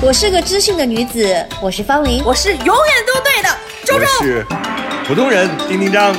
[0.00, 2.74] 我是个知性的女子，我是方玲，我是永远
[3.06, 3.48] 都对的
[3.84, 4.46] 周周，我是
[5.06, 6.16] 普通人丁丁张。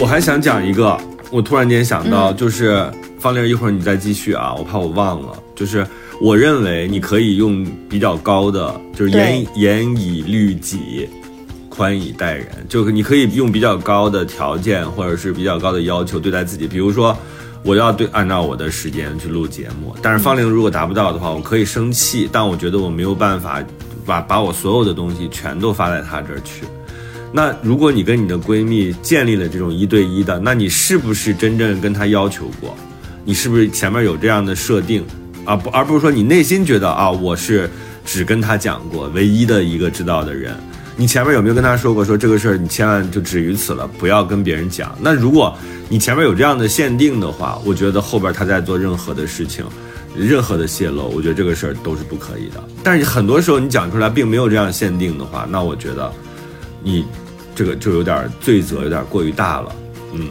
[0.00, 0.96] 我还想讲一个，
[1.30, 2.88] 我突然间想到，就是
[3.18, 5.84] 方玲，一会儿你再继续啊，我怕我忘了，就是。
[6.20, 11.08] 我认为你可以用比较高的，就是严严以律己，
[11.68, 16.68] 宽以待人，就是你可以用比较高的条件或者是比较高的要求对待自己。
[16.68, 17.16] 比如说，
[17.64, 23.62] 我要对按照我的时间去录节目，但是方玲如果达不到的话，我可以生气，但我觉得我没有办法
[24.06, 26.64] 把把我所有的东西全都发在她这儿去。
[27.32, 32.72] 那如果你跟你的闺蜜建立了这种一对一的，那你是不是真正跟她要求过？
[33.24, 35.04] 你是不是前面有这样的设定？
[35.44, 37.70] 啊不，而不是说你内心觉得啊，我是
[38.04, 40.54] 只跟他讲过，唯一的一个知道的人。
[40.96, 44.96] 你前面有没有跟他说过，说这个事儿你千万就止于此了，不要跟别人讲？
[45.00, 45.52] 那如果
[45.88, 49.64] 你前面有这样的限定的话，我觉得后边他在做任何的事情，
[50.16, 52.62] 任何的泄露，我觉得这个事儿都是不可以的。
[52.84, 56.12] 但是很多时候你讲出来并没有这样限定的话，那我觉得
[56.80, 57.04] 你
[57.56, 59.74] 这个就有点罪责有点过于大了。
[60.12, 60.28] 嗯，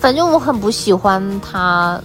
[0.00, 2.02] 反正我很不喜欢他。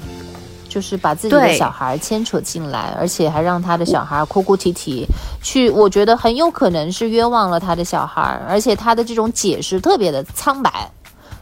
[0.78, 5.08] 就是把自己的小孩牵扯进来，而且还让他的小孩哭哭啼啼，
[5.42, 10.88] 去，我觉得很有可能是冤枉了他的小孩，而且他的这种解释特别的苍白，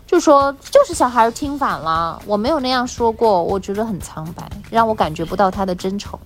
[0.07, 6.17] 就说就是小孩听反了，我没有那样说过，我觉得很苍白，让我感觉不到他的真诚。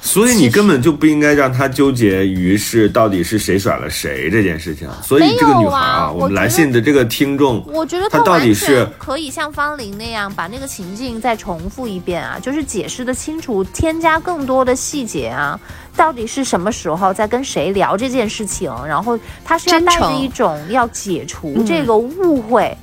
[0.00, 4.88] 所以你根本就不应该让他纠结于是到底是谁甩了谁这件事情。
[5.02, 15.58] 所以这个女孩啊，我们来信的这个听众，我觉得他到底是可以像方玲那样把那个情境再重复一遍啊，就是解释的清楚，添加更多的细节啊，
[15.96, 22.74] 到底是什么时候在跟谁聊这件事情，然后他是要带着一种要解除这个误会，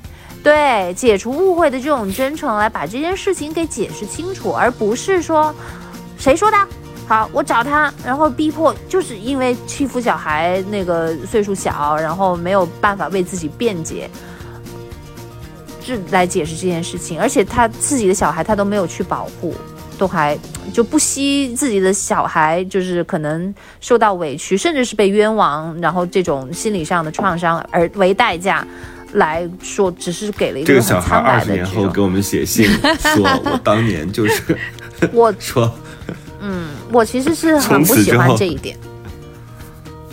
[0.43, 5.53] 对，解除误会的这种真诚来把这件事情给解释清楚，而不是说
[6.19, 6.57] 谁说的。
[7.07, 14.09] 好，我找他，然后逼迫，就是因为欺负小孩，那个岁数小，然后没有办法为自己辩解，
[15.85, 17.21] 这来解释这件事情。
[17.21, 19.53] 而且他自己的小孩，他都没有去保护，
[19.99, 20.35] 都还
[20.73, 28.65] 就不惜自己的小孩，就是可能受到委屈，甚至是被冤枉，然后这种心理上的创伤而为代价
[29.13, 32.65] 来说，只是给了一个这个小孩二十年后给我们写信
[33.13, 34.57] 说，我当年就是
[35.13, 35.71] 我说。
[36.47, 38.77] 嗯，我其实是很不喜欢这一点。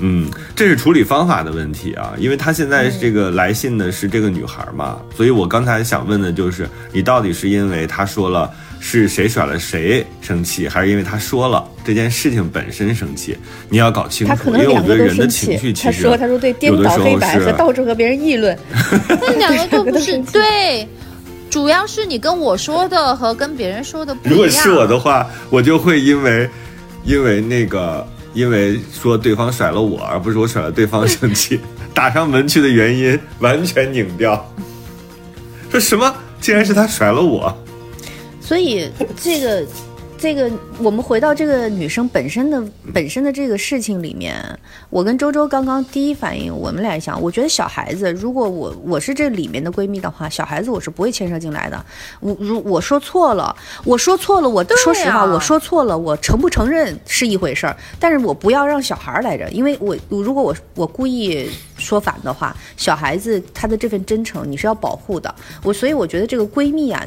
[0.05, 13.37] 嗯，这是处理方法的问题啊，因为他现在这个来信的是这个女孩嘛，所以我刚才想问的就是，你到底是因为他说了是谁甩了谁生气，还是因为他说了这件事情本身生气？
[13.69, 18.59] 你要搞清楚，因为我觉得人的情绪其实他说他说对颠倒黑白和到处和别人议论，
[19.07, 20.89] 那两个都不是 对。
[21.53, 24.33] 主要是你跟我说的和跟别人说的不一样。
[24.33, 26.49] 如果是我的话，我就会因为，
[27.05, 31.61] 因为那个，因为说对方甩了我，而不是我甩了对方生气，
[31.93, 34.51] 打上门去的原因完全拧掉。
[35.71, 36.11] 说什么？
[36.41, 37.55] 竟然是他甩了我。
[38.41, 38.91] 所以
[39.23, 39.63] 这个。
[40.23, 40.49] 这个，
[40.79, 42.63] 我们回到这个女生本身的
[42.95, 44.37] 本身的这个事情里面，
[44.89, 51.85] 我跟周周刚刚第一反应，我们俩想，我觉得小孩子，如果我我是这里面的闺蜜的话，小孩子我是不会牵涉进来的。
[52.21, 65.35] 我如我说错了，我说错了，我说实话，我说错了，我承不承认是一回事儿，但是我不要让小孩来着，因为我如果我我故意说反的话，小孩子他的这份真诚你是要保护的。
[65.65, 67.05] 我所以我觉得这个闺蜜啊。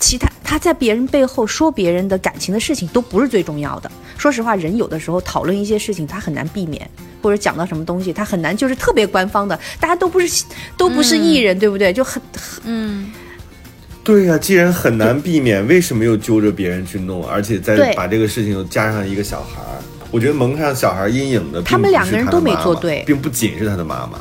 [0.00, 3.90] 其他他在别人背后说别人的感情的事情都不是最重要的。
[4.18, 6.88] 说实话，人有的时候讨论一些事情，他很难避免，
[7.22, 9.58] 或者讲到什么东西，他很难就是特别官方的。
[9.78, 10.44] 大家都不是
[10.76, 11.92] 都不是艺人，对不对？
[11.92, 13.12] 就很很嗯，
[14.02, 14.36] 对呀。
[14.36, 19.78] 既然很难避免，为什么又揪着别人去弄，而且再把这个事情又加上一个小孩儿？
[20.10, 24.18] 我觉得蒙上小孩阴影的，他们两个人都没做对，并不仅是他的妈妈。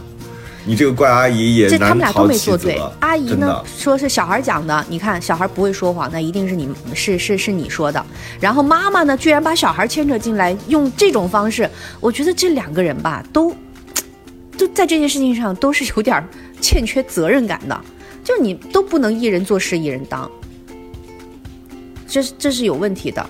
[0.70, 2.80] 你这个怪阿姨也这他们俩都没做对。
[3.00, 8.06] 阿姨呢说是小孩讲的，你看小孩不会说谎，那一定是你是是是你说的。
[8.40, 11.68] 然后妈妈呢，居然把小孩牵扯进来，用这种方式，
[12.00, 13.52] 我觉得这两个人吧，都
[14.60, 16.24] 都在这件事情上都是有点
[16.62, 17.82] 欠缺责任感的。
[18.24, 20.30] 就你都不能一人做事一人当，
[22.08, 23.26] 这是这是有问题的。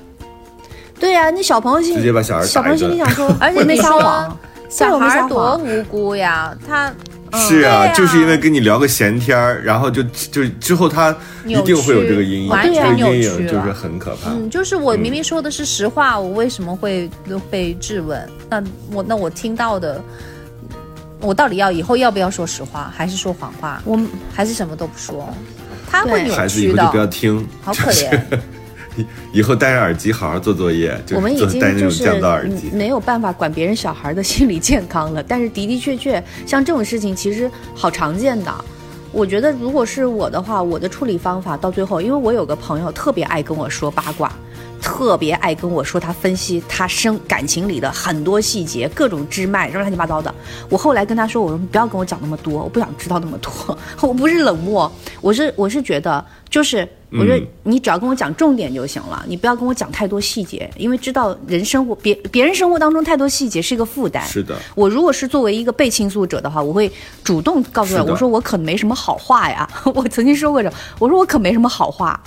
[0.99, 4.37] 对呀，那小朋友心直接把小孩小朋友心里想说， 而且没撒谎，
[4.67, 6.93] 小孩多无辜呀，他。
[7.37, 11.15] 是啊，就是因为跟你聊个闲天儿，然后就就之后他
[11.45, 14.31] 一定会有这个阴影，这个阴影就是很可怕。
[14.31, 17.09] 嗯，就是我明明说的是实话，我为什么会
[17.49, 18.27] 被质问？
[18.49, 20.01] 那我那我听到的，
[21.21, 23.81] 我到底要以后要不要说实话，还是说谎话？
[23.85, 23.99] 我
[24.33, 25.27] 还是什么都不说？
[25.91, 26.35] 他会扭曲的。
[26.35, 28.19] 孩子以后就不要听，好可怜。
[29.31, 32.03] 以后戴上耳机好好做作业，我们已经就是
[32.71, 35.23] 没有办法管别人小孩的 心理健康了。
[35.23, 38.53] 但是的的确确，像这种事情其实好常见的。
[39.11, 44.31] 我觉得如果是我的话，我的处理方法到最后，因为我有个朋友特别爱跟我说八卦，
[44.81, 50.33] 特别爱跟我说他分析他生感情里的很多细节，各种支脉，什么乱七八糟的。
[50.69, 53.77] 我后来跟他说，我说你不要跟我讲那么多，我不想知道那么多。
[54.01, 56.87] 我不是冷漠，我是我是觉得就是。
[57.11, 64.23] 我说你只要跟我讲重点就行了，你不要跟我讲太多细节，因为知道人生活别别人生活当中太多细节是一个负担。
[64.27, 66.91] 是的，我如果是作为一个被倾诉者的话，我会
[67.23, 69.67] 主动告诉他，我说我可没什么好话呀。
[69.95, 72.21] 我曾经说过这，我说我可没什么好话。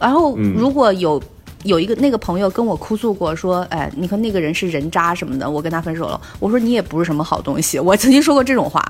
[0.00, 1.22] 然后如果有
[1.62, 6.20] 有一个那个朋友跟我哭诉过，说哎，你看那个人是人渣什么的，我跟他分手了。
[6.38, 7.78] 我说你也不是什么好东西。
[7.78, 8.84] 我曾经说过这种话，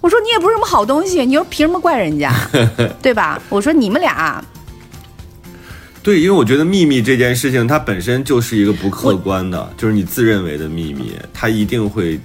[0.00, 2.32] 我说你也不是什么好东西，你又凭什么怪人家，
[3.02, 3.40] 对吧？
[3.48, 4.44] 我说你们俩。
[6.02, 12.18] 对，因为我觉得秘密这件事情，它本身就是一个不客观的，就是你自认为的秘密，它一定会，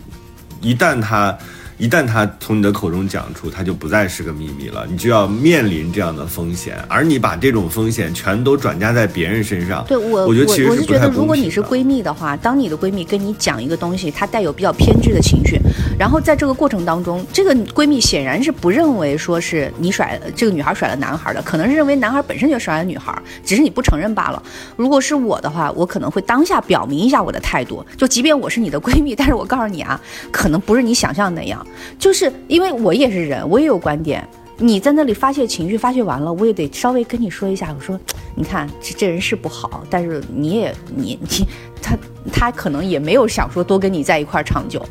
[0.61, 1.37] 一旦它。
[1.77, 15.59] 一旦他从你的口中讲出，他就不再是个秘密了，你就要面临这样的风险，而你把这种风险全都转嫁在别人身上，对我，我觉得其实我是觉得，如果你是闺蜜的话，当你的闺蜜跟你讲一个东西，她带有比较偏执的情绪，
[15.99, 23.13] 然后在这个过程当中，这个闺蜜显然是不认为说是你甩这个女孩甩了男孩的，可能是认为男孩本身就甩了女孩，
[23.43, 24.41] 只是你不承认罢了。
[24.77, 29.99] 如果是我的话，我可能会当下表明一下我的态度，就即便我是你的闺蜜，但是我告诉你啊，
[30.31, 31.64] 可能不是你想象那样，
[31.97, 32.31] 就是。
[32.47, 34.25] 因为我也是人，我也有观点。
[34.57, 37.75] 你在那里发泄情绪，发泄完了，我也得稍微跟你说一下。
[37.77, 37.99] 我说，
[38.35, 41.47] 你看这这人是不好，但是你也你你
[41.81, 41.97] 他
[42.31, 44.85] 他可能也没有想说多跟你在一块儿长久。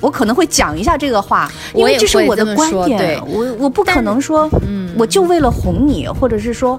[0.00, 3.20] 我可能会讲一下这个话，因为这是我的观点。
[3.26, 4.48] 我我不可能说，
[4.96, 6.78] 我就为了哄你，或者是说，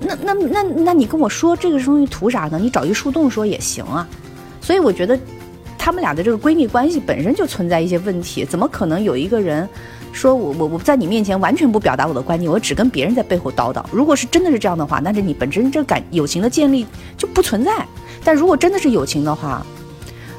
[0.00, 2.58] 那那那那你跟我说这个东西图啥呢？
[2.58, 4.08] 你找一树洞说也行啊。
[4.60, 5.18] 所以我觉得。
[5.84, 9.68] 她们俩的这个闺蜜关系本身就存在一些问题，怎么可能有一个人
[10.12, 13.82] 说我我我在你面前完全不表达我的观点，我只跟别人在背后叨叨？
[13.90, 16.86] 如果是真的是这样的话，那这你本身这感友情的建立
[17.18, 17.84] 就不存在。
[18.22, 19.66] 但如果真的是友情的话，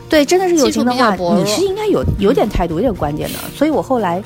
[0.07, 3.37] 对，真的是友情的话，你是应该有有点态度、有点观点的。
[3.53, 4.23] 所以我后来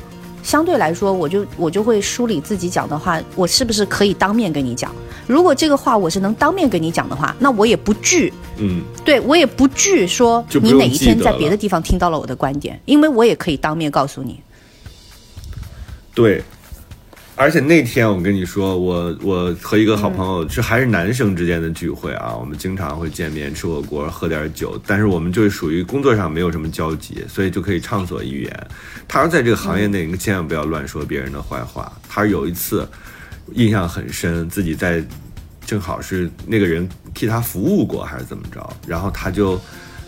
[0.47, 4.95] 相对来说，我就我就会梳理自己讲的话，我是不是可以当面跟你讲？
[5.27, 8.31] 如果这个话我是能当面跟你讲的话，那我也不惧。
[8.55, 14.39] 嗯，对我也不惧说你哪一天在别的地方听到了我的观点，因为我也可以当面告诉你。
[16.15, 16.41] 对，
[17.37, 28.67] 而且那天我跟你说，我我和一个好朋友是还是男生之间的聚会啊，我们经常会见面吃火锅喝点酒，但是我们就是属于工作上没有什么交集，所以就可以畅所欲言。
[29.07, 31.91] 他说在这个行业内，你千万不要乱说别人的坏话。
[32.09, 32.89] 他说有一次
[33.53, 35.01] 印象很深，自己在。
[35.67, 39.59] 正好是那个人替他服务过还是怎么着，然后他就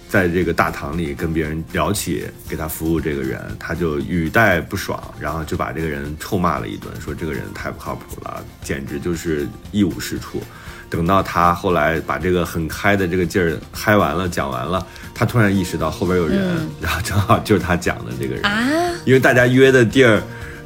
[0.10, 10.42] 在这个大堂里跟别人聊起给他服务这个人，他就语带不爽，然后就把这个人臭骂了一顿，说这个人太不靠谱了，简直就是一无是处。
[10.90, 14.84] 等到他后来把这个很嗨的这个劲儿嗨完了，讲完了，
[15.14, 18.68] 他突然意识到后边有人，然后正好就是他讲的这个人啊，
[19.06, 20.20] 因为大家约的地儿，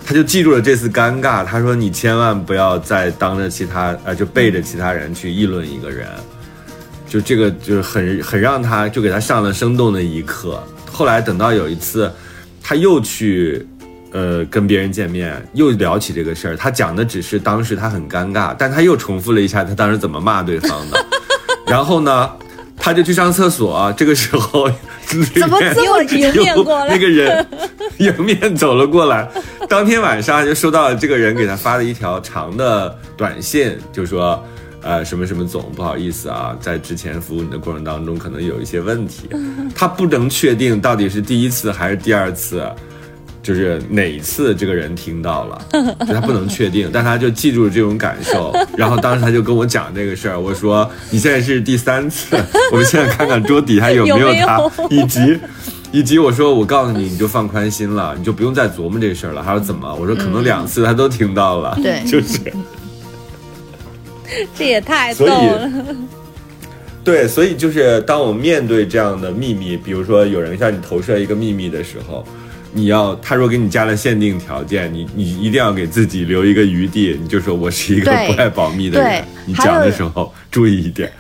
[0.06, 1.44] 他就记住了这次尴尬。
[1.44, 6.08] 他说：“你千万不要再当着其他呃，就背着其他人去议论一个人。”
[7.14, 10.60] 就这个就是很很让他就给他上了生动的一课。
[10.92, 12.12] 后来等到有一次，
[12.60, 13.64] 他又去，
[14.12, 16.58] 呃，跟别人见面，又聊起这个事儿。
[16.58, 21.06] 他讲的只是当时他很尴尬，但他又重复了一下他当时怎么骂对方的。
[21.68, 22.32] 然后呢，
[22.76, 23.94] 他就去上厕所。
[23.96, 24.68] 这个时候，
[25.06, 26.96] 怎么这么 迎面过来？
[26.96, 27.46] 那个人
[28.00, 29.30] 迎面走了过来。
[29.70, 34.44] 当天晚上就收到了这个人给他发了一条长的短信，就说。
[34.84, 39.30] 呃，什么什么总，不好意思啊，在之前服务你的过程当中，可能有一些问题，
[39.74, 42.70] 他不能确定到底是第一次还是第二次，
[43.42, 45.62] 就是哪一次这个人听到了，
[46.06, 52.36] 他不能确定，但他就记住了这种感受，然后当时他就跟我讲这个事儿，我说你现在是第三次，
[52.72, 54.60] 我们现在看看桌底下有没有他，
[54.92, 55.40] 以及
[55.94, 59.42] 以及我说我告诉你，你就放宽心了，你就不用再琢磨这事儿了。
[59.46, 59.96] 他说怎么？
[59.96, 62.40] 我说可能两次他都听到了，对，就是。
[64.58, 65.72] 这也太逗了，
[67.04, 72.26] 对，所以就是当我们面对这样的秘密，比如说有人向你投射一个秘密的时候，
[72.72, 81.12] 你要他若给你加了限定条件，你你一定要给自己留一个余地，你就说我是一个不爱保密的人，你讲的时候注意一点。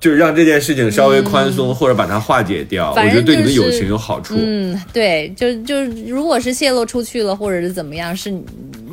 [0.00, 4.34] 就是让这件事情稍微宽松，或者把它化解掉，我觉得对你的友情有好处。
[4.36, 8.30] 嗯，对，就就如果是泄露出去了，或者是怎么样，是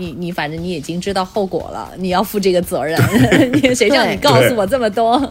[0.01, 2.97] 你你反正你已经知道后果了，你要负这个责任。
[3.75, 5.21] 谁叫你告诉我这么多？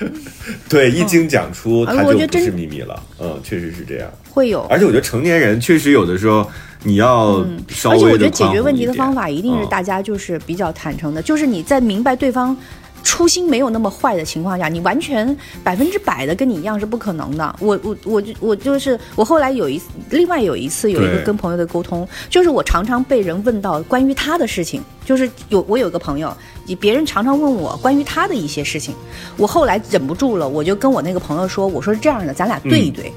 [0.68, 3.02] 对，一经讲出，它就不是秘密了。
[3.18, 4.10] 嗯，确实是这样。
[4.28, 6.46] 会有，而且我觉得成年人确实有的时候
[6.84, 12.56] 你要稍微而且我觉得解决问题的方法一定是大家就是比较坦诚的，就是你在明白对方。
[13.02, 17.56] 初心没有那么坏的情况下，你完全百分之百的跟你一样是不可能的。
[17.60, 19.80] 我我我就我就是我后来有一
[20.10, 26.36] 另外有一次有一个跟朋友的沟通，就是我常常被人问到关于他的事情，就是有我有个朋友，
[26.78, 28.94] 别人常常问我关于他的一些事情，
[29.36, 33.12] 我后来忍不住了，我就跟我那个朋友说，我说是这样的，咱俩对一对，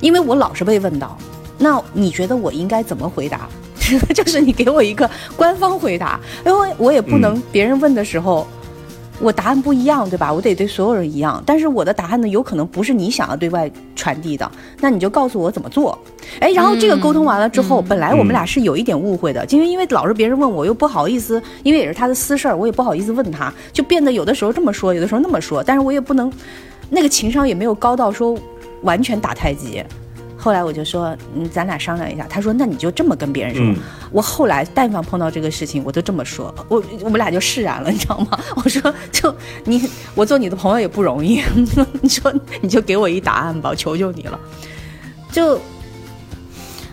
[0.00, 1.18] 因为我老是被问到，
[1.58, 3.48] 那你觉得我应该怎么回答？
[4.14, 8.46] 就是你给我一个官方回答，因为我也不能别人问的时候。
[9.20, 10.32] 我答案不一样，对吧？
[10.32, 14.48] 我得对所有人一样，但是我的答案呢，有可能不是你想要对外传递的。
[14.80, 15.98] 那你就告诉我怎么做。
[16.38, 26.32] 哎，然后这个沟通完了之后，本来我们俩是有一点误会的，因为因为老是别人问我，又不好意思，因为也是他的私事儿，我也不好意思问他，就变得有的时候这么说，有的时候那么说，但是我也不能，
[26.88, 28.38] 那个情商也没有高到说
[28.82, 29.82] 完全打太极。
[30.40, 32.24] 后来我就说，嗯，咱俩商量一下。
[32.30, 33.82] 他说，那你就这么跟别人说。
[34.12, 36.54] 我后来但凡碰到这个事情，我都这么说。
[36.68, 38.38] 我我们俩就释然了，你知道吗？
[38.54, 39.34] 我说，就
[39.64, 39.82] 你，
[40.14, 41.42] 我做你的朋友也不容易。
[42.00, 44.38] 你说，你就给我一答案吧，我求求你了。
[45.32, 45.60] 就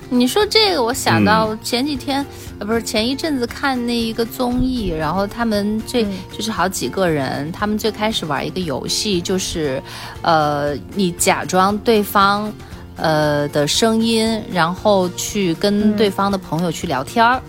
[0.09, 2.25] 你说这个，我想到前几天，
[2.57, 6.03] 呃，不是前一阵子看那一个综艺，然后他们这
[6.35, 9.79] 就是好几个人，他们最开始玩一个游戏，就是，
[10.23, 12.51] 呃，你假装对方。
[12.95, 17.41] 呃的声音，然后去跟对方的朋友去聊天儿，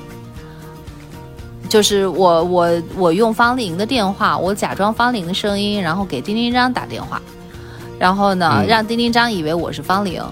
[1.69, 7.21] 就是我我我用方玲的电话，我假装方玲的声音，然后给丁丁张打电话，
[7.99, 10.23] 然后呢让丁丁张以为我是方玲，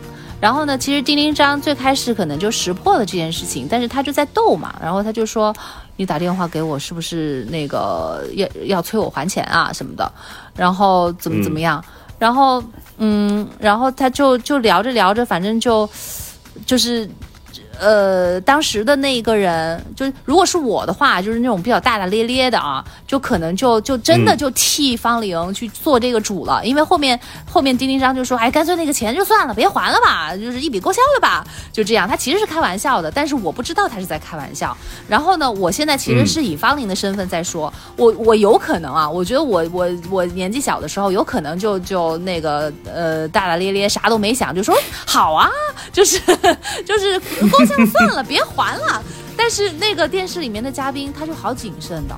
[0.40, 5.54] 然后呢其实丁丁张最开始可能就识破了这件事情，但是他就在逗嘛，然后他就说
[5.96, 10.10] 你打电话给我是不是那个要要催我还钱啊什么的，
[10.56, 11.82] 然后怎么怎么样。
[12.16, 12.62] 然后，
[12.99, 15.88] 嗯，然后他就就聊着聊着，反正就，
[16.66, 17.09] 就是。
[17.80, 27.18] 呃，当时的那一个人，就是如果是我的话，就是那种比较大大咧咧的啊，就可能就就真的就替方玲去做这个主了，因为后面
[27.51, 32.09] 后面丁丁章就说，哎，干脆那个钱就算了，别还了吧，就是一笔勾销了吧，就这样。
[32.09, 34.76] 他其实是开玩笑的，但是我不知道他是在开玩笑。
[35.09, 44.76] 然后呢，我现在其实是以方玲的身份在说，我我有可能啊，我觉得我我我年纪小的时候，有可能就就那个呃大大咧咧啥都没想，就说
[45.06, 45.51] 好啊，
[45.92, 46.18] 就是
[46.86, 47.20] 就是
[47.66, 49.03] 算了，别还了。
[49.36, 52.16] 但是那个电视里面的嘉宾他就好谨慎的，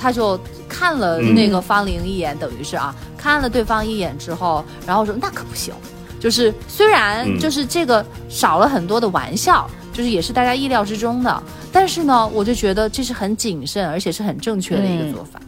[0.00, 0.38] 他就
[0.68, 5.74] 看了那个方玲一眼，等于是啊，看了对方一眼之后，然后说那可不行。
[6.20, 11.42] 就是虽然就是这个少了很多的玩笑，就是也是大家意料之中的，
[11.72, 15.40] 但是呢，我就觉得这是很谨慎，而且是很正确的一个做法。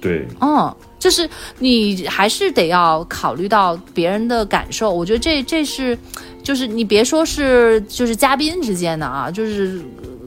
[0.00, 0.74] 对，嗯。
[0.98, 1.28] 就是
[1.58, 4.88] 你还是得要考虑到别人的感受。
[4.94, 5.98] 我觉得这这是，
[6.42, 9.80] 就是你别说是就是嘉宾之间的啊，就是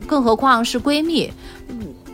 [0.07, 1.31] 更何况是闺蜜。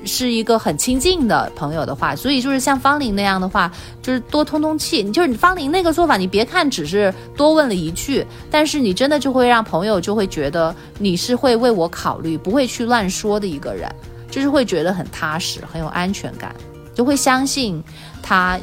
[0.04, 3.72] 是一个很亲近的朋友的话，所以就是像方玲那样的话，
[4.02, 5.04] 就是多通通气。
[5.12, 13.88] 就是方玲那个做法，你别看只是多问了一句，但是你真的就会让朋友就会觉得你是会为我考虑，不会去乱说的一个人，
[14.32, 16.52] 就是会觉得很踏实，很有安全感，
[16.96, 17.84] 就会相信
[18.24, 18.60] 他，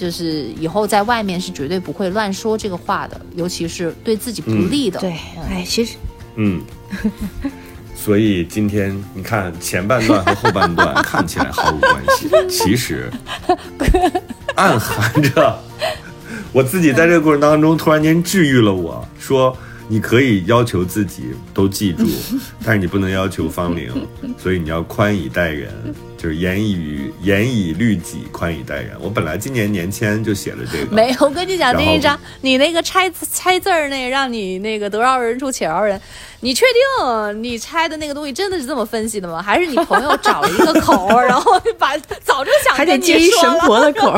[0.00, 4.98] 就是以后在外面是绝对不会乱说这个话的，尤其是对自己不利的。
[4.98, 5.10] 对，
[5.50, 5.96] 哎，其实，
[6.36, 6.62] 嗯。
[7.94, 13.12] 所以今天你看前半段和后半段 看起来毫无关系，其实
[14.56, 15.54] 暗含着
[16.50, 19.54] 我自己在这个过程当中突然间治愈了我，说
[19.86, 22.06] 你可以要求自己都记住，
[22.64, 23.92] 但是你不能要求方龄，
[24.38, 25.70] 所以你要宽以待人。
[26.20, 28.90] 就是严以严以律己，宽以待人。
[29.00, 31.16] 我本来今年年签就写了这个， 没有。
[31.20, 35.98] 我跟你讲，这一张你那个拆拆字儿，那让你那个得饶人处且饶人，
[36.40, 39.40] 你确定你拆的那个东西真的是这么分析的吗？
[39.40, 44.12] 还是你朋友找了一个口， 然后把早就想还得接一神婆的 口，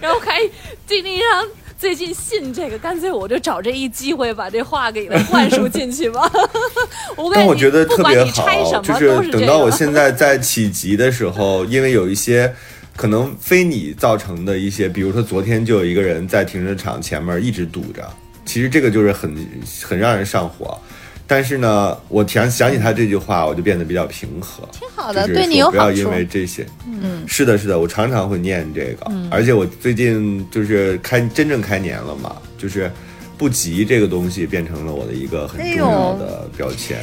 [0.00, 0.40] 然后还
[0.86, 1.46] 这那张。
[1.84, 6.32] 最近信这个，干脆我就找这一机会把这话给它灌输进去吧。
[7.34, 12.50] 但我觉得特别好，就是等到我现在在起急的时候，因为有一些
[12.96, 18.02] 可能非你造成的一些，比如说昨天就有一个人在停车场前面一直堵着，
[18.46, 19.36] 其实这个就是很
[19.82, 20.80] 很让人上火。
[21.26, 25.76] 但是呢，我想想起他这句话，我就变得比较平和，挺好的，对你有好处。
[25.76, 32.90] 不要因为这些，嗯，是的，是的，我常常会念这个，而且我最近就是开真正开年了嘛，就是
[33.38, 36.98] 不急这个东西变成了我的一个很重要的标签。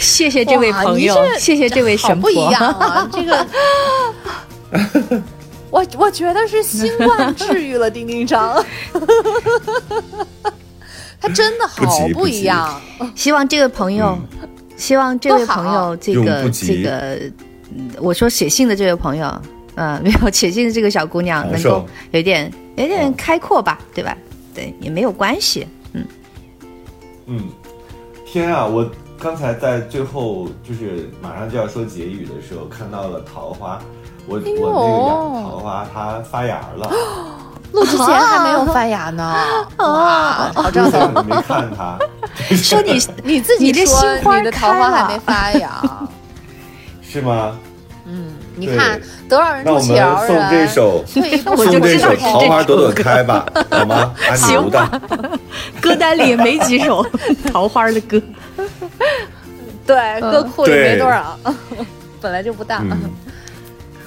[0.00, 2.30] 谢谢这位朋友，谢谢这位神婆。
[2.30, 3.46] 不一样啊，这个，
[5.70, 8.64] 我我觉得是新冠治愈了丁丁章。
[11.20, 11.84] 他真的好
[12.14, 12.80] 不一样，
[13.14, 14.18] 希望这位朋友，
[14.76, 17.20] 希望这位朋友，这个这个，
[17.98, 19.42] 我说写信的这位朋友，
[19.74, 24.16] 呃， 没有写信的这个小姑娘能够有点有点开阔吧，对吧？
[24.54, 26.04] 对，也没有关系，嗯。
[27.26, 27.48] 嗯。
[28.24, 28.88] 天啊，我
[29.18, 33.78] 刚才在最后就是马上就要说结语的时候，看到了桃花，
[34.26, 36.90] 我我那个养桃花它发芽了。
[37.72, 39.34] 录之前还没有发芽呢，
[39.78, 41.08] 哇，好兆头！
[41.22, 41.98] 没看他，
[42.56, 45.80] 说你你自己说你的桃花还没发芽，
[47.02, 47.56] 是吗？
[48.06, 54.12] 嗯，你看多少人处且饶人，送这首，送这首《桃花朵朵开》吧， 好吗？
[54.34, 54.90] 行吧，
[55.80, 57.06] 歌单里没几首
[57.52, 58.20] 桃花的歌，
[59.86, 61.38] 对，歌库里没多少，
[62.20, 62.82] 本来就不大。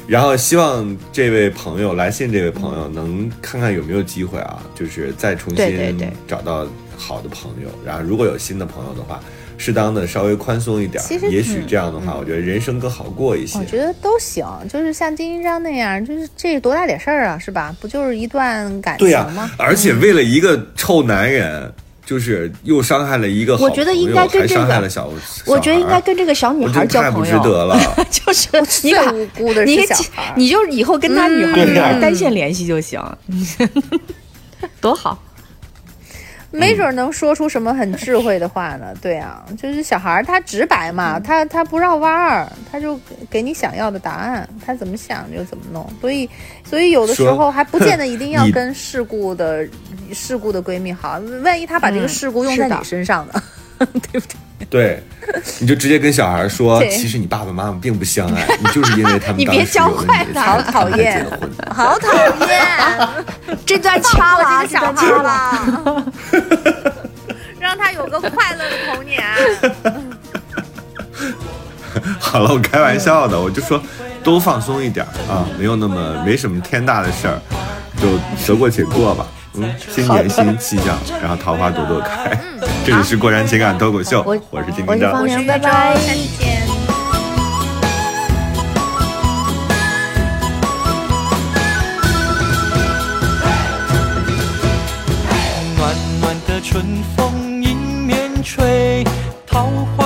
[0.06, 6.68] 然后希望这位朋友来信，这位朋友能看看有没有机会啊，就是再重新找到
[6.98, 7.70] 好的朋友。
[7.86, 9.20] 然后如果有新的朋友的话，
[9.58, 11.02] 适当的稍微宽松一点，
[11.32, 13.58] 也许这样的话，我觉得人生更好过一些。
[13.58, 17.74] 我觉得都行，就是像金一章那样，就是这多大点事儿啊，是吧？
[17.80, 19.50] 不就是一段感情吗？
[19.58, 21.74] 而且为了一个臭男人。
[22.06, 23.70] 就是又伤害了一个好朋
[24.10, 25.10] 友，还伤害了小，
[25.46, 27.34] 我觉得应该跟这个小女孩交朋友。
[27.34, 27.80] 太不值得了，
[28.12, 28.48] 就是
[28.84, 29.16] 你敢，
[29.66, 29.78] 你
[30.36, 33.02] 你就以后跟他女孩单线联系就行，
[34.82, 35.18] 多好。
[36.54, 38.94] 没准能说出什么很智慧的话呢？
[39.02, 43.00] 对啊，就是小孩他直白嘛，他他不绕弯儿，他就
[43.30, 45.88] 给你想要的答案，他怎么想就怎么弄。
[46.00, 46.30] 所以，
[46.64, 49.68] 所以有的时候还不见得一定要 跟事故的
[50.14, 53.42] 事故的闺蜜好，万一他把这个事故用在你身上呢？
[54.12, 54.36] 对不对？
[54.70, 55.04] 对，
[55.60, 61.26] 你就直接跟小孩说，其实你爸爸妈妈并不相爱，你就是因为他们 你别教坏他，好讨厌，
[61.76, 62.12] 好讨
[62.48, 66.06] 厌，这段掐了，小孩了，
[67.60, 69.22] 让他有个快乐的童年。
[72.20, 73.82] 好了，我开玩笑的，我就说
[74.24, 77.40] 多放松一点啊，没有那么没什么天大的事儿，
[78.02, 78.08] 就
[78.48, 79.28] 得过且过吧。
[79.56, 82.32] 嗯，新年新气象，然后桃花朵朵开。
[82.86, 86.64] 这里是过山情感脱口秀，我是金丁张，我是拜拜，下期见。
[95.78, 96.84] 暖暖的春
[97.16, 99.04] 风迎面吹，
[99.46, 100.03] 桃花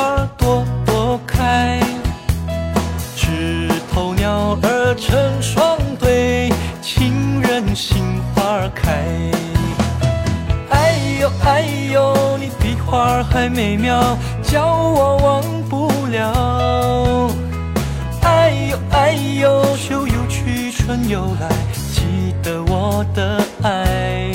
[13.38, 17.30] 太美妙，叫我忘不了。
[18.23, 21.47] 哎呦哎呦，秋又去，春又来，
[21.93, 24.31] 记得我的爱。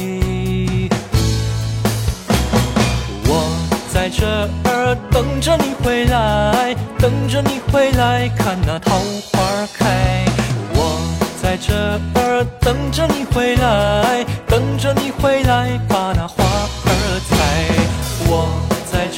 [3.27, 3.51] 我
[3.93, 8.95] 在这儿等着你回来，等着你回来，看那桃
[9.33, 10.25] 花开。
[10.75, 11.01] 我
[11.43, 11.75] 在这
[12.21, 16.45] 儿等着你回来，等着你回来，把那花
[16.85, 17.37] 儿采。
[18.31, 18.72] 我。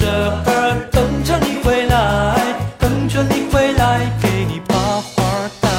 [0.05, 2.37] 这儿等着你回来，
[2.79, 5.25] 等着你回来，给你把花
[5.63, 5.71] 戴。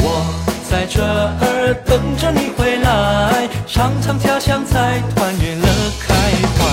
[0.00, 0.22] 我
[0.68, 5.66] 在这儿等着你回来，尝尝家乡菜，团圆乐
[5.98, 6.14] 开
[6.58, 6.67] 怀。